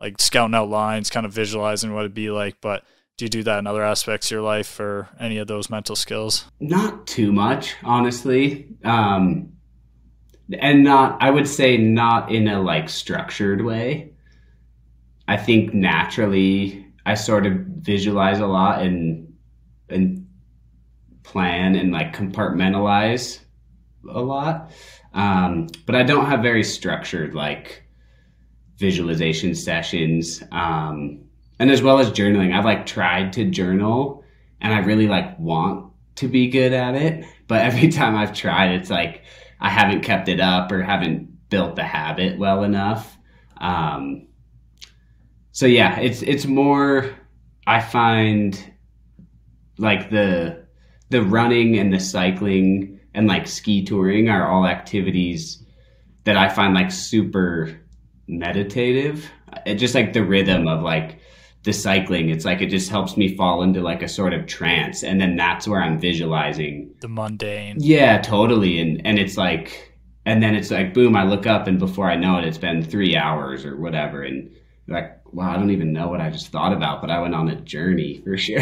[0.00, 2.84] like scouting out lines, kind of visualizing what it'd be like, but
[3.16, 5.96] do you do that in other aspects of your life or any of those mental
[5.96, 6.46] skills?
[6.60, 8.68] Not too much, honestly.
[8.84, 9.55] Um,
[10.60, 14.12] and not i would say not in a like structured way.
[15.28, 19.32] I think naturally i sort of visualize a lot and
[19.88, 20.26] and
[21.22, 23.40] plan and like compartmentalize
[24.08, 24.70] a lot.
[25.14, 27.82] Um, but i don't have very structured like
[28.78, 31.22] visualization sessions um,
[31.58, 32.54] and as well as journaling.
[32.54, 34.22] I've like tried to journal
[34.60, 38.72] and i really like want to be good at it but every time i've tried
[38.72, 39.22] it's like
[39.60, 43.16] I haven't kept it up or haven't built the habit well enough.
[43.58, 44.28] Um,
[45.52, 47.10] so yeah, it's it's more.
[47.66, 48.72] I find
[49.78, 50.66] like the
[51.10, 55.64] the running and the cycling and like ski touring are all activities
[56.24, 57.80] that I find like super
[58.28, 59.30] meditative.
[59.64, 61.20] It just like the rhythm of like
[61.66, 62.30] the cycling.
[62.30, 65.02] It's like it just helps me fall into like a sort of trance.
[65.02, 67.76] And then that's where i'm visualizing the mundane.
[67.80, 68.80] Yeah totally.
[68.80, 69.92] And and it's like
[70.24, 72.82] and then it's like boom i look up and before i know it it's been
[72.82, 74.22] three hours or whatever.
[74.22, 74.54] And
[74.86, 77.48] like wow i don't even know what i just thought about but i went on
[77.48, 78.60] a journey for sure.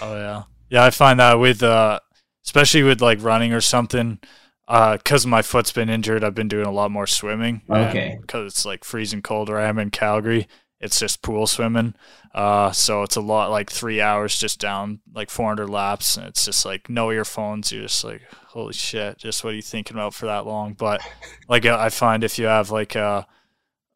[0.00, 0.44] Oh yeah.
[0.70, 1.98] Yeah i find that with uh
[2.46, 4.20] especially with like running or something
[4.66, 7.62] because uh, my foot's been injured i've been doing a lot more swimming.
[7.68, 8.18] Okay.
[8.20, 10.46] Because it's like freezing cold where i am in calgary
[10.84, 11.94] it's just pool swimming.
[12.34, 16.18] Uh, so it's a lot like three hours just down like 400 laps.
[16.18, 17.72] And it's just like no earphones.
[17.72, 20.74] You're just like, holy shit, just what are you thinking about for that long?
[20.74, 21.00] But
[21.48, 23.22] like I find if you have like, uh,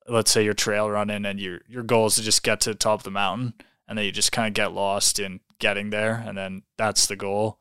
[0.08, 2.74] let's say you're trail running and your, your goal is to just get to the
[2.74, 3.52] top of the mountain
[3.86, 6.24] and then you just kind of get lost in getting there.
[6.26, 7.58] And then that's the goal.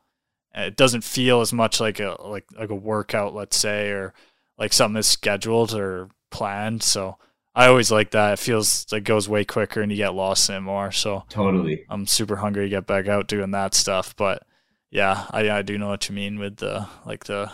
[0.52, 4.14] And it doesn't feel as much like a, like, like a workout, let's say, or
[4.56, 6.82] like something that's scheduled or planned.
[6.82, 7.18] So,
[7.58, 8.34] I always like that.
[8.34, 10.92] It feels like it goes way quicker and you get lost in it more.
[10.92, 14.14] So totally, I'm super hungry to get back out doing that stuff.
[14.14, 14.44] But
[14.92, 17.50] yeah, I I do know what you mean with the like the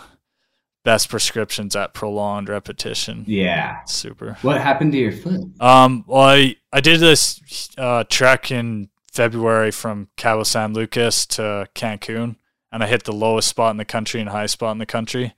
[0.85, 3.24] best prescriptions at prolonged repetition.
[3.26, 4.37] Yeah, super.
[4.43, 5.41] What happened to your foot?
[5.59, 11.66] Um, well, I I did this uh, trek in February from Cabo San Lucas to
[11.74, 12.37] Cancun,
[12.70, 15.33] and I hit the lowest spot in the country and highest spot in the country.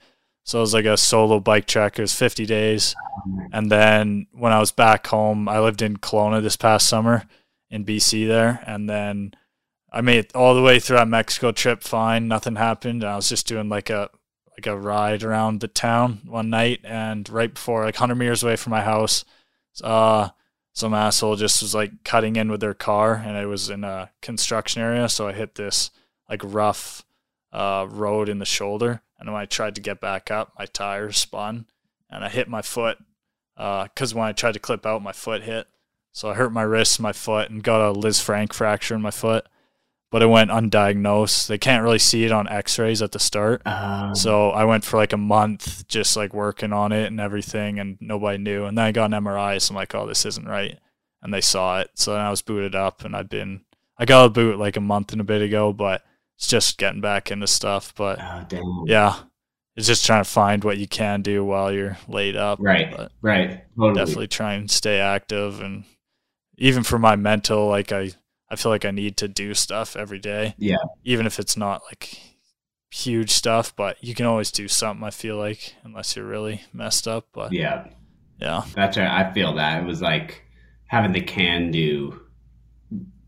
[0.46, 1.98] So it was like a solo bike trek.
[1.98, 2.94] It was 50 days.
[3.52, 7.24] And then when I was back home, I lived in Kelowna this past summer
[7.68, 8.62] in BC there.
[8.64, 9.34] And then
[9.92, 12.28] I made it all the way through that Mexico trip fine.
[12.28, 13.02] Nothing happened.
[13.02, 14.08] I was just doing like a
[14.56, 18.56] like a ride around the town one night and right before like 100 meters away
[18.56, 19.22] from my house
[19.84, 20.30] uh
[20.72, 24.10] some asshole just was like cutting in with their car and it was in a
[24.22, 25.90] construction area so i hit this
[26.30, 27.04] like rough
[27.52, 31.16] uh road in the shoulder and when I tried to get back up, my tires
[31.18, 31.66] spun
[32.10, 32.98] and I hit my foot
[33.54, 35.66] because when I tried to clip out, my foot hit.
[36.12, 39.10] So I hurt my wrist, my foot, and got a Liz Lisfranc fracture in my
[39.10, 39.46] foot.
[40.10, 41.48] But it went undiagnosed.
[41.48, 43.60] They can't really see it on X-rays at the start.
[43.66, 47.78] Um, So I went for like a month just like working on it and everything,
[47.78, 48.64] and nobody knew.
[48.64, 50.78] And then I got an MRI, so I'm like, oh, this isn't right.
[51.22, 51.90] And they saw it.
[51.94, 53.62] So then I was booted up, and I've been,
[53.98, 56.02] I got a boot like a month and a bit ago, but
[56.36, 57.94] it's just getting back into stuff.
[57.94, 59.16] But oh, yeah,
[59.76, 62.58] it's just trying to find what you can do while you're laid up.
[62.60, 62.94] Right.
[62.94, 63.62] But Right.
[63.76, 63.94] Totally.
[63.94, 65.60] definitely try and stay active.
[65.60, 65.84] And
[66.56, 68.12] even for my mental, like I,
[68.50, 70.54] I feel like I need to do stuff every day.
[70.58, 70.76] Yeah.
[71.04, 72.18] Even if it's not like
[72.90, 77.06] huge stuff, but you can always do something, I feel like, unless you're really messed
[77.08, 77.26] up.
[77.32, 77.88] But Yeah.
[78.38, 78.62] yeah.
[78.74, 79.08] That's right.
[79.26, 79.82] I feel that.
[79.82, 80.44] It was like
[80.86, 82.20] having the can do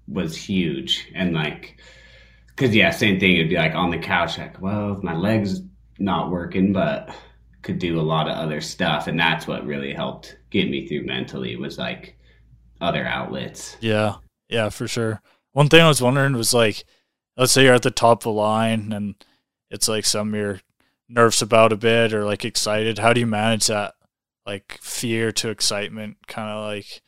[0.07, 1.11] was huge.
[1.15, 1.79] And like,
[2.59, 3.37] cause yeah, same thing.
[3.37, 5.63] It'd be like on the couch, like, well, my leg's
[5.99, 7.15] not working, but
[7.63, 9.07] could do a lot of other stuff.
[9.07, 12.17] And that's what really helped get me through mentally was like
[12.81, 13.77] other outlets.
[13.81, 14.17] Yeah,
[14.49, 15.23] yeah, for sure.
[15.53, 16.85] One thing I was wondering was like,
[17.37, 19.15] let's say you're at the top of the line and
[19.71, 20.61] it's like some you're
[21.09, 22.99] nervous about a bit or like excited.
[22.99, 23.95] How do you manage that
[24.47, 27.03] like fear to excitement, kind of like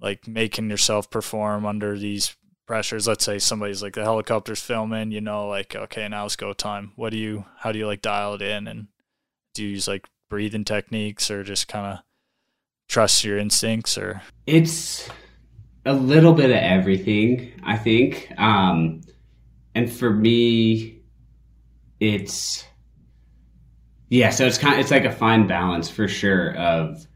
[0.00, 2.36] like making yourself perform under these
[2.66, 3.06] pressures?
[3.06, 6.92] Let's say somebody's like the helicopter's filming, you know, like okay, now it's go time.
[6.96, 7.44] What do you?
[7.58, 8.88] How do you like dial it in and
[9.54, 11.98] do you use like breathing techniques or just kind of
[12.88, 15.08] trust your instincts or It's
[15.86, 18.32] a little bit of everything, I think.
[18.38, 19.02] Um,
[19.74, 21.00] and for me,
[22.00, 22.64] it's
[24.08, 24.30] yeah.
[24.30, 24.80] So it's kind.
[24.80, 27.06] it's like a fine balance for sure of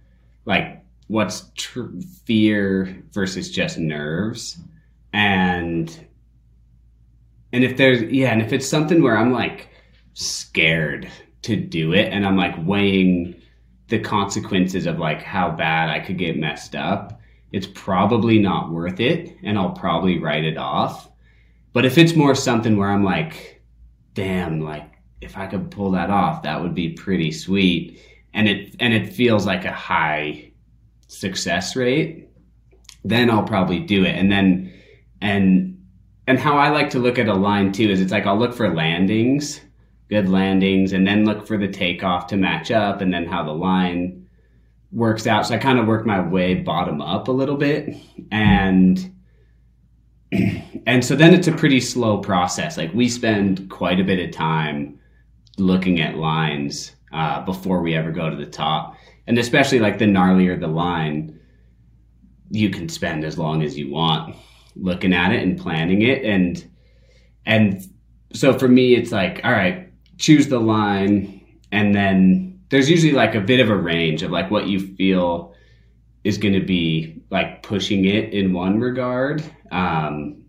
[0.44, 4.58] like what's tr- fear versus just nerves,
[5.18, 6.06] and
[7.52, 9.68] and if there's yeah, and if it's something where I'm like
[10.14, 11.10] scared
[11.42, 13.34] to do it, and I'm like weighing
[13.88, 17.20] the consequences of like how bad I could get messed up,
[17.52, 21.08] it's probably not worth it and I'll probably write it off.
[21.72, 23.62] But if it's more something where I'm like,
[24.14, 28.00] damn, like if I could pull that off, that would be pretty sweet.
[28.34, 30.52] And it and it feels like a high
[31.08, 32.28] success rate,
[33.04, 34.14] then I'll probably do it.
[34.14, 34.72] And then
[35.20, 35.74] and
[36.26, 38.54] and how I like to look at a line too is it's like I'll look
[38.54, 39.60] for landings
[40.08, 43.52] good landings and then look for the takeoff to match up and then how the
[43.52, 44.26] line
[44.90, 45.46] works out.
[45.46, 47.94] So I kind of work my way bottom up a little bit
[48.30, 49.14] and
[50.86, 52.76] and so then it's a pretty slow process.
[52.76, 54.98] Like we spend quite a bit of time
[55.58, 58.96] looking at lines uh, before we ever go to the top.
[59.26, 61.38] And especially like the gnarlier the line,
[62.50, 64.34] you can spend as long as you want
[64.78, 66.24] looking at it and planning it.
[66.24, 66.64] And
[67.46, 67.82] and
[68.32, 71.40] so for me it's like all right choose the line.
[71.72, 75.54] And then there's usually like a bit of a range of like what you feel
[76.24, 80.42] is going to be like pushing it in one regard um,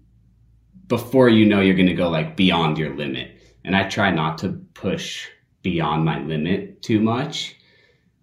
[0.87, 3.31] before you know you're going to go like beyond your limit.
[3.63, 5.27] And i try not to push
[5.61, 7.55] beyond my limit too much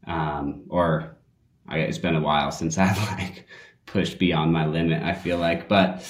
[0.07, 1.17] um, or
[1.69, 3.47] I, it's been a while since i've like
[3.87, 6.05] pushed beyond my limit i feel like but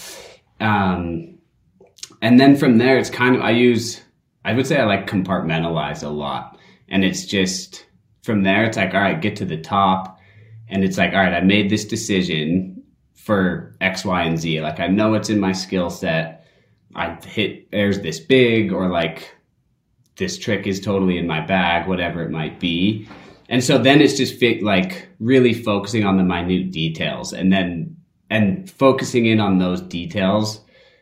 [0.58, 1.38] um,
[2.22, 4.00] and then from there it's kind of i use
[4.46, 6.56] I would say I like compartmentalize a lot.
[6.88, 7.84] And it's just
[8.22, 10.20] from there, it's like, all right, get to the top.
[10.68, 14.60] And it's like, all right, I made this decision for X, Y, and Z.
[14.60, 16.46] Like, I know it's in my skill set.
[16.94, 19.34] I hit airs this big, or like
[20.16, 23.08] this trick is totally in my bag, whatever it might be.
[23.48, 27.96] And so then it's just fit, like really focusing on the minute details and then,
[28.30, 30.60] and focusing in on those details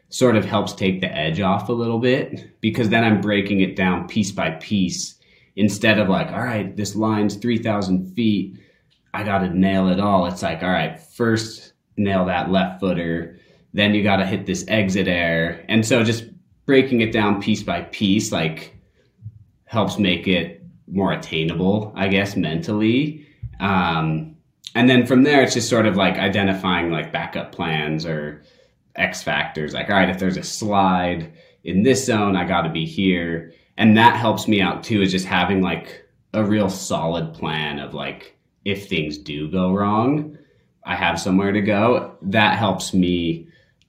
[0.08, 3.74] sort of helps take the edge off a little bit because then I'm breaking it
[3.74, 5.16] down piece by piece
[5.56, 8.58] instead of like, all right, this line's 3,000 feet.
[9.12, 10.26] I got to nail it all.
[10.26, 13.38] It's like, all right, first nail that left footer.
[13.72, 15.64] Then you got to hit this exit air.
[15.68, 16.24] And so just
[16.66, 18.76] breaking it down piece by piece, like
[19.64, 23.23] helps make it more attainable, I guess, mentally.
[23.60, 24.36] Um,
[24.74, 28.42] and then from there, it's just sort of like identifying like backup plans or,
[28.96, 29.74] X factors.
[29.74, 31.32] Like, all right, if there's a slide
[31.64, 33.52] in this zone, I got to be here.
[33.76, 37.94] And that helps me out too, is just having like a real solid plan of
[37.94, 40.38] like, if things do go wrong,
[40.84, 42.16] I have somewhere to go.
[42.22, 43.48] That helps me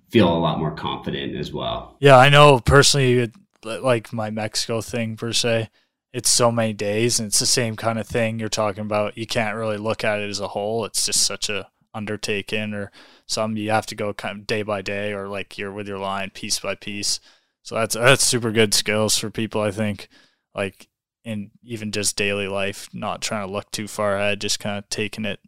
[0.10, 1.98] feel a lot more confident as well.
[2.00, 3.32] Yeah, I know personally,
[3.64, 5.70] like my Mexico thing per se,
[6.16, 9.18] it's so many days and it's the same kind of thing you're talking about.
[9.18, 10.86] You can't really look at it as a whole.
[10.86, 12.90] It's just such a undertaking or
[13.26, 15.98] some you have to go kind of day by day or like you're with your
[15.98, 17.20] line piece by piece.
[17.64, 20.08] So that's that's super good skills for people I think.
[20.56, 20.88] Like
[21.26, 24.88] in even just daily life, not trying to look too far ahead, just kind of
[24.88, 25.42] taking it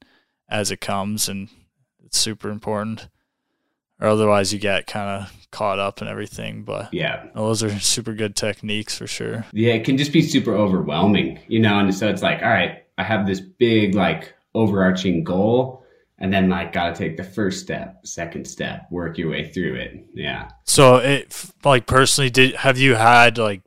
[0.50, 1.48] as it comes, and
[2.04, 3.08] it's super important.
[4.02, 6.64] Or otherwise, you get kind of caught up and everything.
[6.64, 9.46] But yeah, those are super good techniques for sure.
[9.54, 11.80] Yeah, it can just be super overwhelming, you know.
[11.80, 15.84] And so it's like, all right, I have this big like overarching goal,
[16.18, 19.76] and then like got to take the first step, second step, work your way through
[19.76, 20.06] it.
[20.14, 20.50] Yeah.
[20.64, 23.62] So it like personally, did have you had like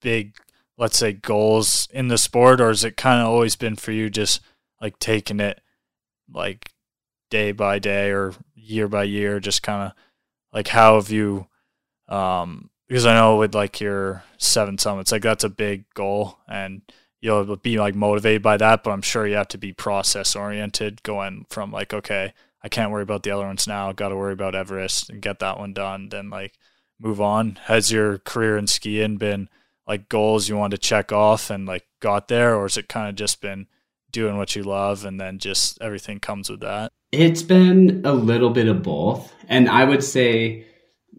[0.00, 0.36] big,
[0.78, 4.08] let's say, goals in the sport, or has it kind of always been for you
[4.08, 4.40] just
[4.80, 5.60] like taking it
[6.32, 6.72] like
[7.30, 9.92] day by day or year by year, just kind of
[10.56, 11.46] like how have you
[12.08, 16.82] um because I know with like your seven summits, like that's a big goal and
[17.20, 21.02] you'll be like motivated by that, but I'm sure you have to be process oriented
[21.02, 22.32] going from like, okay,
[22.62, 25.58] I can't worry about the other ones now, gotta worry about Everest and get that
[25.58, 26.54] one done, then like
[26.98, 27.58] move on.
[27.64, 29.50] Has your career in skiing been
[29.86, 33.10] like goals you want to check off and like got there, or has it kind
[33.10, 33.66] of just been
[34.10, 36.92] doing what you love and then just everything comes with that?
[37.12, 39.32] It's been a little bit of both.
[39.48, 40.66] And I would say,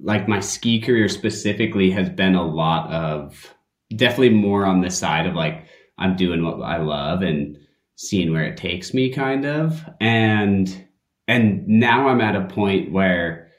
[0.02, 3.54] like, my ski career specifically has been a lot of
[3.96, 5.66] definitely more on the side of like,
[5.98, 7.58] I'm doing what I love and
[7.96, 9.84] seeing where it takes me, kind of.
[10.00, 10.88] And,
[11.28, 13.50] and now I'm at a point where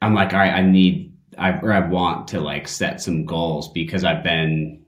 [0.00, 3.72] I'm like, all right, I need, I, or I want to like set some goals
[3.72, 4.84] because I've been,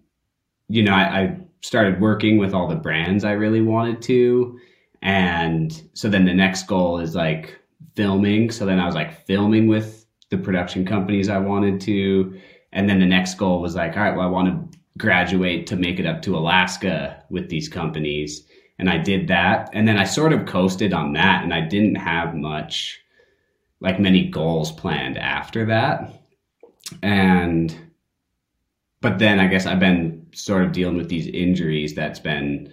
[0.68, 4.58] you know, I, I started working with all the brands I really wanted to
[5.02, 7.58] and so then the next goal is like
[7.94, 8.50] filming.
[8.50, 12.38] So then I was like filming with the production companies I wanted to.
[12.72, 15.76] And then the next goal was like, all right, well, I want to graduate to
[15.76, 18.46] make it up to Alaska with these companies.
[18.78, 19.70] And I did that.
[19.72, 21.42] And then I sort of coasted on that.
[21.42, 23.00] And I didn't have much,
[23.80, 26.14] like many goals planned after that.
[27.02, 27.74] And,
[29.00, 32.72] but then I guess I've been sort of dealing with these injuries that's been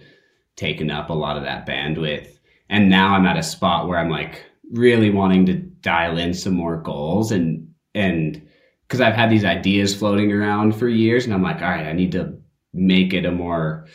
[0.58, 2.38] taken up a lot of that bandwidth.
[2.68, 6.52] And now I'm at a spot where I'm like really wanting to dial in some
[6.52, 8.42] more goals and and
[8.86, 11.92] because I've had these ideas floating around for years and I'm like, all right, I
[11.92, 12.38] need to
[12.72, 13.86] make it a more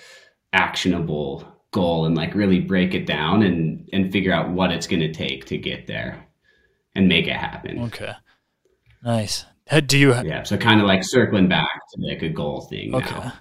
[0.53, 5.01] actionable goal and like really break it down and and figure out what it's going
[5.01, 6.25] to take to get there
[6.95, 7.79] and make it happen.
[7.83, 8.13] Okay.
[9.03, 9.45] Nice.
[9.85, 13.11] Do you Yeah, so kind of like circling back to like a goal thing okay.
[13.11, 13.33] now.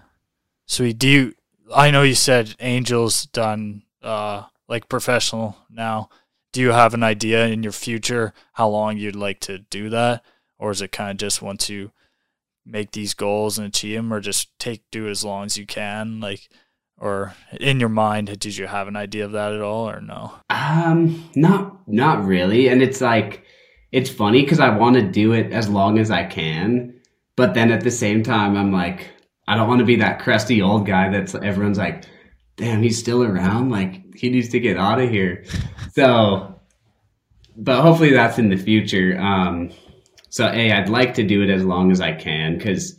[0.66, 0.98] Sweet.
[0.98, 1.34] Do you
[1.74, 6.08] I know you said Angel's done uh, like professional now.
[6.52, 10.22] Do you have an idea in your future how long you'd like to do that,
[10.58, 11.92] or is it kind of just once you
[12.64, 16.20] make these goals and achieve them, or just take do as long as you can,
[16.20, 16.48] like?
[16.98, 20.34] Or in your mind, did you have an idea of that at all, or no?
[20.50, 22.68] Um, not not really.
[22.68, 23.44] And it's like
[23.90, 27.00] it's funny because I want to do it as long as I can,
[27.36, 29.10] but then at the same time, I'm like,
[29.48, 32.04] I don't want to be that crusty old guy that's everyone's like,
[32.56, 33.70] damn, he's still around.
[33.70, 35.44] Like he needs to get out of here.
[35.92, 36.60] So,
[37.56, 39.18] but hopefully that's in the future.
[39.18, 39.70] Um,
[40.30, 42.98] so a, I'd like to do it as long as I can because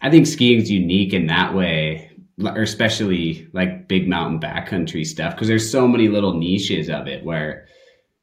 [0.00, 2.10] I think skiing is unique in that way,
[2.40, 7.24] or especially like big mountain backcountry stuff because there's so many little niches of it
[7.24, 7.66] where,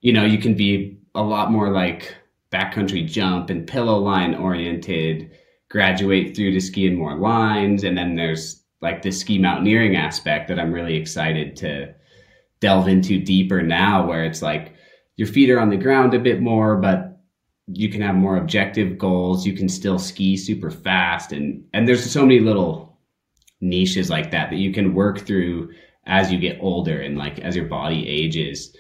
[0.01, 2.16] you know, you can be a lot more like
[2.51, 5.32] backcountry jump and pillow line oriented
[5.70, 7.84] graduate through to skiing more lines.
[7.84, 11.93] And then there's like the ski mountaineering aspect that I'm really excited to
[12.59, 14.74] delve into deeper now, where it's like
[15.18, 17.20] your feet are on the ground a bit more, but
[17.68, 19.45] you can have more objective goals.
[19.45, 21.32] You can still ski super fast.
[21.32, 22.99] And, and there's so many little
[23.61, 25.72] niches like that that you can work through
[26.05, 28.76] as you get older and like as your body ages.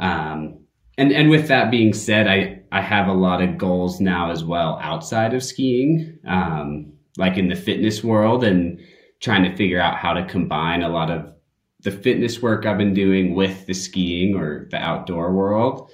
[0.00, 0.65] Um,
[0.98, 4.44] and and with that being said, I I have a lot of goals now as
[4.44, 8.80] well outside of skiing, um, like in the fitness world, and
[9.20, 11.32] trying to figure out how to combine a lot of
[11.80, 15.90] the fitness work I've been doing with the skiing or the outdoor world.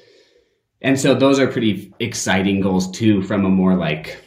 [0.80, 4.18] And so those are pretty exciting goals too, from a more like,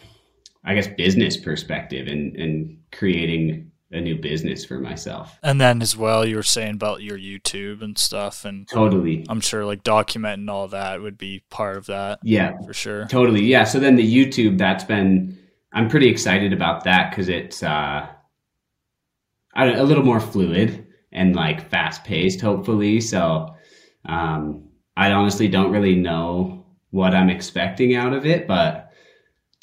[0.63, 5.37] I guess, business perspective and and creating a new business for myself.
[5.43, 9.41] And then as well, you were saying about your YouTube and stuff, and totally, I'm
[9.41, 12.19] sure like documenting all that would be part of that.
[12.23, 13.05] Yeah, for sure.
[13.05, 13.63] Totally, yeah.
[13.63, 15.37] So then the YouTube, that's been,
[15.71, 18.07] I'm pretty excited about that because it's uh,
[19.55, 22.99] a little more fluid and like fast paced, hopefully.
[23.01, 23.55] So
[24.05, 28.84] um, I honestly don't really know what I'm expecting out of it, but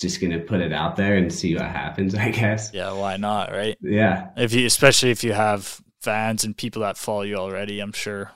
[0.01, 2.71] just gonna put it out there and see what happens i guess.
[2.73, 3.77] Yeah why not right?
[3.81, 4.31] Yeah.
[4.37, 8.33] If you especially if you have fans and people that follow you already i'm sure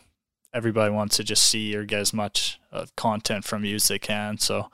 [0.55, 3.99] everybody wants to just see or get as much of content from you as they
[3.99, 4.71] can so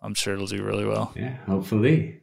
[0.00, 1.12] i'm sure it'll do really well.
[1.16, 2.20] Yeah hopefully.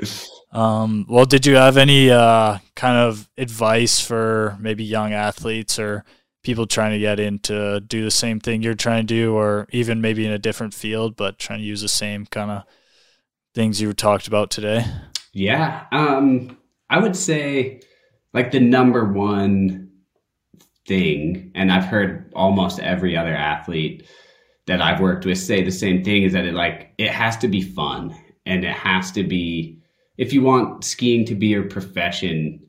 [0.52, 6.04] Um, well, did you have any uh, kind of advice for maybe young athletes or
[6.42, 10.00] people trying to get into do the same thing you're trying to do, or even
[10.00, 12.64] maybe in a different field, but trying to use the same kind of
[13.54, 14.84] things you talked about today?
[15.32, 16.56] Yeah, um,
[16.90, 17.80] I would say
[18.32, 19.90] like the number one
[20.86, 24.06] thing, and I've heard almost every other athlete
[24.66, 27.48] that I've worked with say the same thing is that it like it has to
[27.48, 28.16] be fun
[28.46, 29.82] and it has to be
[30.18, 32.60] if you want skiing to be your profession,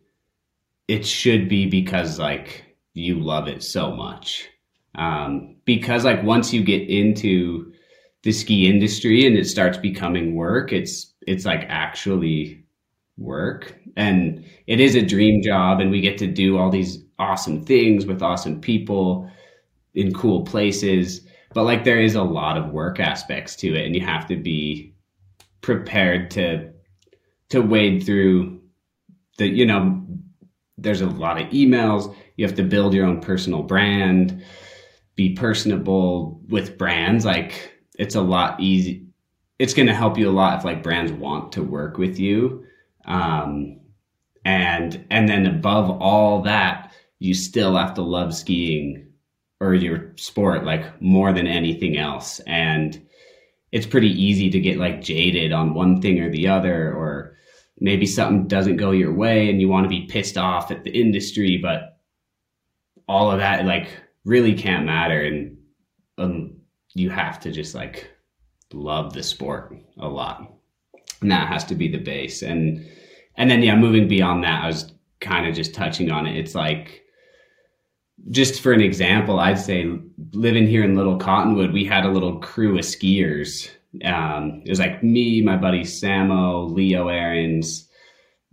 [0.87, 4.49] it should be because like you love it so much.
[4.95, 7.73] Um, because like once you get into
[8.23, 12.63] the ski industry and it starts becoming work, it's it's like actually
[13.17, 13.75] work.
[13.95, 18.05] And it is a dream job and we get to do all these awesome things
[18.05, 19.29] with awesome people
[19.93, 21.21] in cool places.
[21.53, 24.35] But like there is a lot of work aspects to it and you have to
[24.35, 24.93] be
[25.61, 26.71] prepared to
[27.49, 28.59] to wade through
[29.37, 30.05] the you know
[30.77, 34.43] there's a lot of emails you have to build your own personal brand
[35.15, 37.25] be personable with brands.
[37.25, 39.05] Like it's a lot easy
[39.59, 42.65] it's going to help you a lot if like brands want to work with you.
[43.05, 43.79] Um
[44.45, 49.07] and and then above all that you still have to love skiing
[49.61, 52.39] or your sport like more than anything else.
[52.41, 53.05] And
[53.71, 57.37] it's pretty easy to get like jaded on one thing or the other or
[57.79, 60.91] maybe something doesn't go your way and you want to be pissed off at the
[60.91, 61.92] industry, but
[63.07, 63.89] all of that like
[64.25, 65.21] really can't matter.
[65.21, 65.57] And
[66.17, 66.57] um,
[66.93, 68.09] you have to just like
[68.71, 70.51] love the sport a lot.
[71.21, 72.41] And that has to be the base.
[72.41, 72.85] And,
[73.35, 74.91] and then, yeah, moving beyond that, I was
[75.21, 76.37] kind of just touching on it.
[76.37, 77.01] It's like,
[78.29, 79.99] just for an example, I'd say
[80.33, 83.69] living here in Little Cottonwood, we had a little crew of skiers
[84.03, 87.89] um, it was like me, my buddy Samo, Leo Aarons.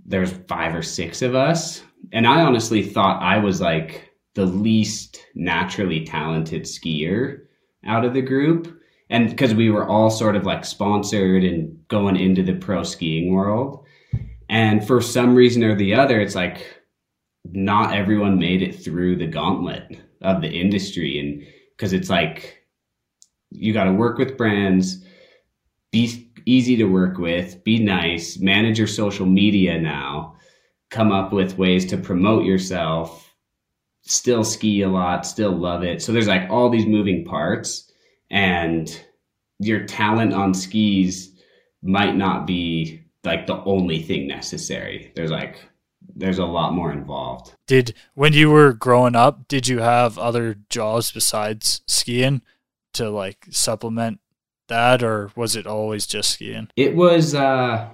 [0.05, 1.83] There's five or six of us.
[2.13, 4.10] And I honestly thought I was like
[4.41, 7.43] the least naturally talented skier
[7.85, 8.75] out of the group.
[9.11, 13.35] And because we were all sort of like sponsored and going into the pro skiing
[13.35, 13.85] world.
[14.49, 16.83] And for some reason or the other, it's like
[17.53, 21.19] not everyone made it through the gauntlet of the industry.
[21.19, 22.65] And because it's like
[23.51, 25.05] you got to work with brands
[25.91, 30.37] be easy to work with, be nice, manage your social media now,
[30.89, 33.30] come up with ways to promote yourself,
[34.03, 36.03] still ski a lot, still love it.
[36.03, 37.91] So there's like all these moving parts
[38.31, 38.89] and
[39.59, 41.33] your talent on skis
[41.83, 45.13] might not be like the only thing necessary.
[45.15, 45.65] There's like
[46.17, 47.55] there's a lot more involved.
[47.67, 52.43] Did when you were growing up, did you have other jobs besides skiing
[52.95, 54.21] to like supplement
[54.69, 56.69] that, or was it always just skiing?
[56.77, 57.35] It was.
[57.35, 57.91] uh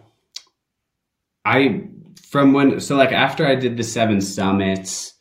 [1.44, 1.84] I
[2.22, 5.14] from when so like after I did the seven summits,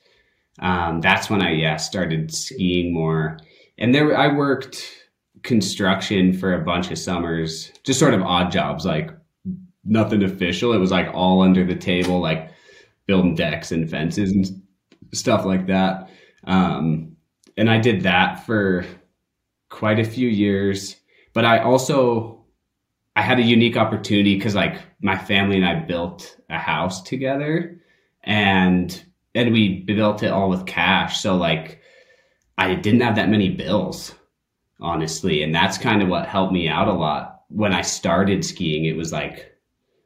[0.59, 3.37] um, that's when I yeah started skiing more,
[3.77, 4.83] and there I worked
[5.43, 9.11] construction for a bunch of summers, just sort of odd jobs, like
[9.83, 10.73] nothing official.
[10.73, 12.51] It was like all under the table, like
[13.05, 14.45] building decks and fences and
[15.13, 16.09] stuff like that.
[16.45, 17.15] Um,
[17.57, 18.85] and I did that for
[19.69, 20.95] quite a few years
[21.35, 22.45] but I also
[23.15, 27.79] I had a unique opportunity because like my family and I built a house together
[28.23, 31.21] and and we built it all with cash.
[31.21, 31.81] So like
[32.57, 34.15] I didn't have that many bills,
[34.79, 35.43] honestly.
[35.43, 37.41] And that's kind of what helped me out a lot.
[37.49, 39.51] When I started skiing, it was like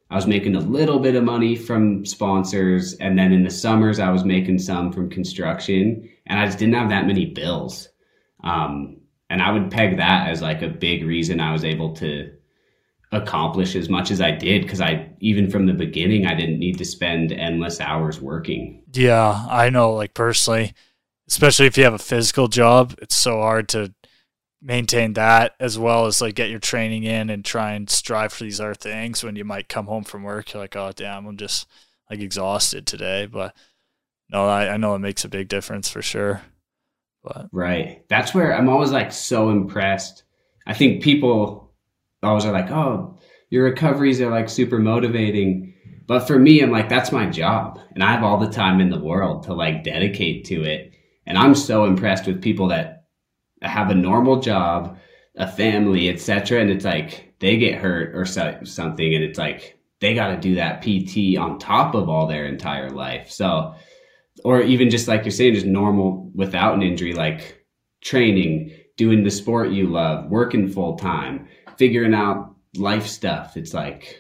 [0.09, 2.93] I was making a little bit of money from sponsors.
[2.95, 6.09] And then in the summers, I was making some from construction.
[6.25, 7.89] And I just didn't have that many bills.
[8.43, 8.97] Um,
[9.29, 12.31] and I would peg that as like a big reason I was able to
[13.11, 16.77] accomplish as much as I did because I even from the beginning I didn't need
[16.77, 18.83] to spend endless hours working.
[18.93, 20.73] Yeah, I know like personally,
[21.27, 23.93] especially if you have a physical job, it's so hard to
[24.61, 28.43] maintain that as well as like get your training in and try and strive for
[28.43, 31.37] these other things when you might come home from work you're like oh damn I'm
[31.37, 31.65] just
[32.09, 33.55] like exhausted today but
[34.29, 36.41] no I, I know it makes a big difference for sure
[37.23, 40.23] but right, that's where I'm always like so impressed.
[40.65, 41.68] I think people
[42.23, 43.17] always are like, "Oh,
[43.49, 45.73] your recoveries are like super motivating,"
[46.07, 48.89] but for me, I'm like, that's my job, and I have all the time in
[48.89, 50.93] the world to like dedicate to it.
[51.25, 53.03] And I'm so impressed with people that
[53.61, 54.97] have a normal job,
[55.35, 56.61] a family, etc.
[56.61, 60.37] And it's like they get hurt or so, something, and it's like they got to
[60.37, 63.29] do that PT on top of all their entire life.
[63.29, 63.75] So
[64.43, 67.65] or even just like you're saying, just normal without an injury, like
[68.01, 71.47] training, doing the sport you love, working full time,
[71.79, 73.57] figuring out life stuff.
[73.57, 74.19] It's like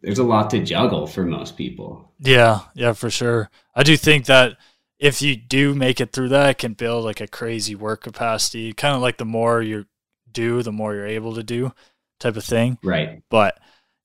[0.00, 2.12] there's a lot to juggle for most people.
[2.20, 3.50] Yeah, yeah, for sure.
[3.74, 4.56] I do think that
[4.98, 8.72] if you do make it through that, it can build like a crazy work capacity.
[8.72, 9.84] Kind of like the more you
[10.30, 11.72] do, the more you're able to do,
[12.20, 12.78] type of thing.
[12.82, 13.22] Right.
[13.28, 13.58] But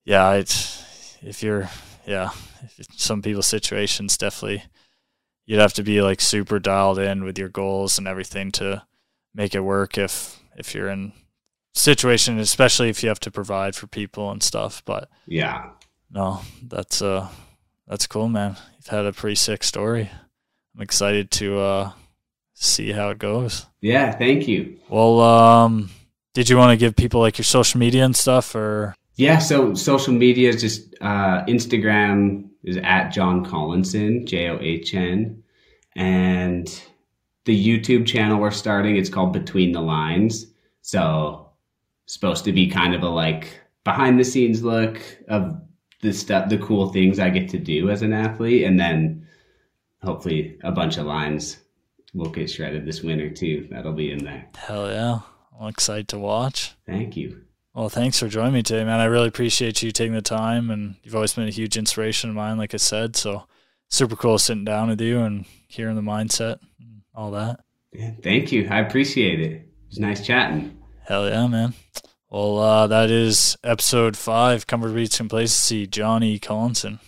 [0.03, 1.69] yeah, it's if you're
[2.05, 2.31] yeah,
[2.77, 4.63] if some people's situations definitely
[5.45, 8.83] you'd have to be like super dialed in with your goals and everything to
[9.33, 11.13] make it work if if you're in
[11.73, 15.69] situation especially if you have to provide for people and stuff but yeah.
[16.11, 17.27] no that's uh
[17.87, 18.55] that's cool man.
[18.77, 20.09] You've had a pretty sick story.
[20.75, 21.91] I'm excited to uh
[22.53, 23.65] see how it goes.
[23.81, 24.79] Yeah thank you.
[24.89, 25.89] Well um
[26.33, 28.95] did you want to give people like your social media and stuff or?
[29.15, 35.43] Yeah so social media is just uh instagram is at john collinson j-o-h-n
[35.95, 36.81] and
[37.45, 40.47] the youtube channel we're starting it's called between the lines.
[40.81, 41.40] So
[42.11, 45.61] supposed to be kind of a like behind the scenes look of
[46.01, 49.25] the stuff, the cool things I get to do as an athlete, and then
[50.03, 51.57] hopefully a bunch of lines
[52.13, 53.69] will get shredded this winter too.
[53.71, 54.45] That'll be in there.
[54.57, 55.19] Hell yeah!
[55.57, 56.75] I'm excited to watch.
[56.85, 57.43] Thank you.
[57.73, 58.99] Well, thanks for joining me today, man.
[58.99, 62.35] I really appreciate you taking the time, and you've always been a huge inspiration of
[62.35, 63.15] mine, like I said.
[63.15, 63.43] So
[63.87, 67.61] super cool sitting down with you and hearing the mindset and all that.
[67.93, 68.67] Yeah, thank you.
[68.69, 69.51] I appreciate it.
[69.51, 70.80] It was nice chatting.
[71.05, 71.73] Hell yeah, man.
[72.29, 76.99] Well, uh, that is episode five, Comfort Beats Complacency, Johnny Collinson.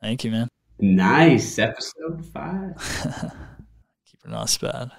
[0.00, 0.48] Thank you, man.
[0.78, 1.58] Nice.
[1.58, 2.74] Episode five.
[4.06, 4.90] Keep it not bad.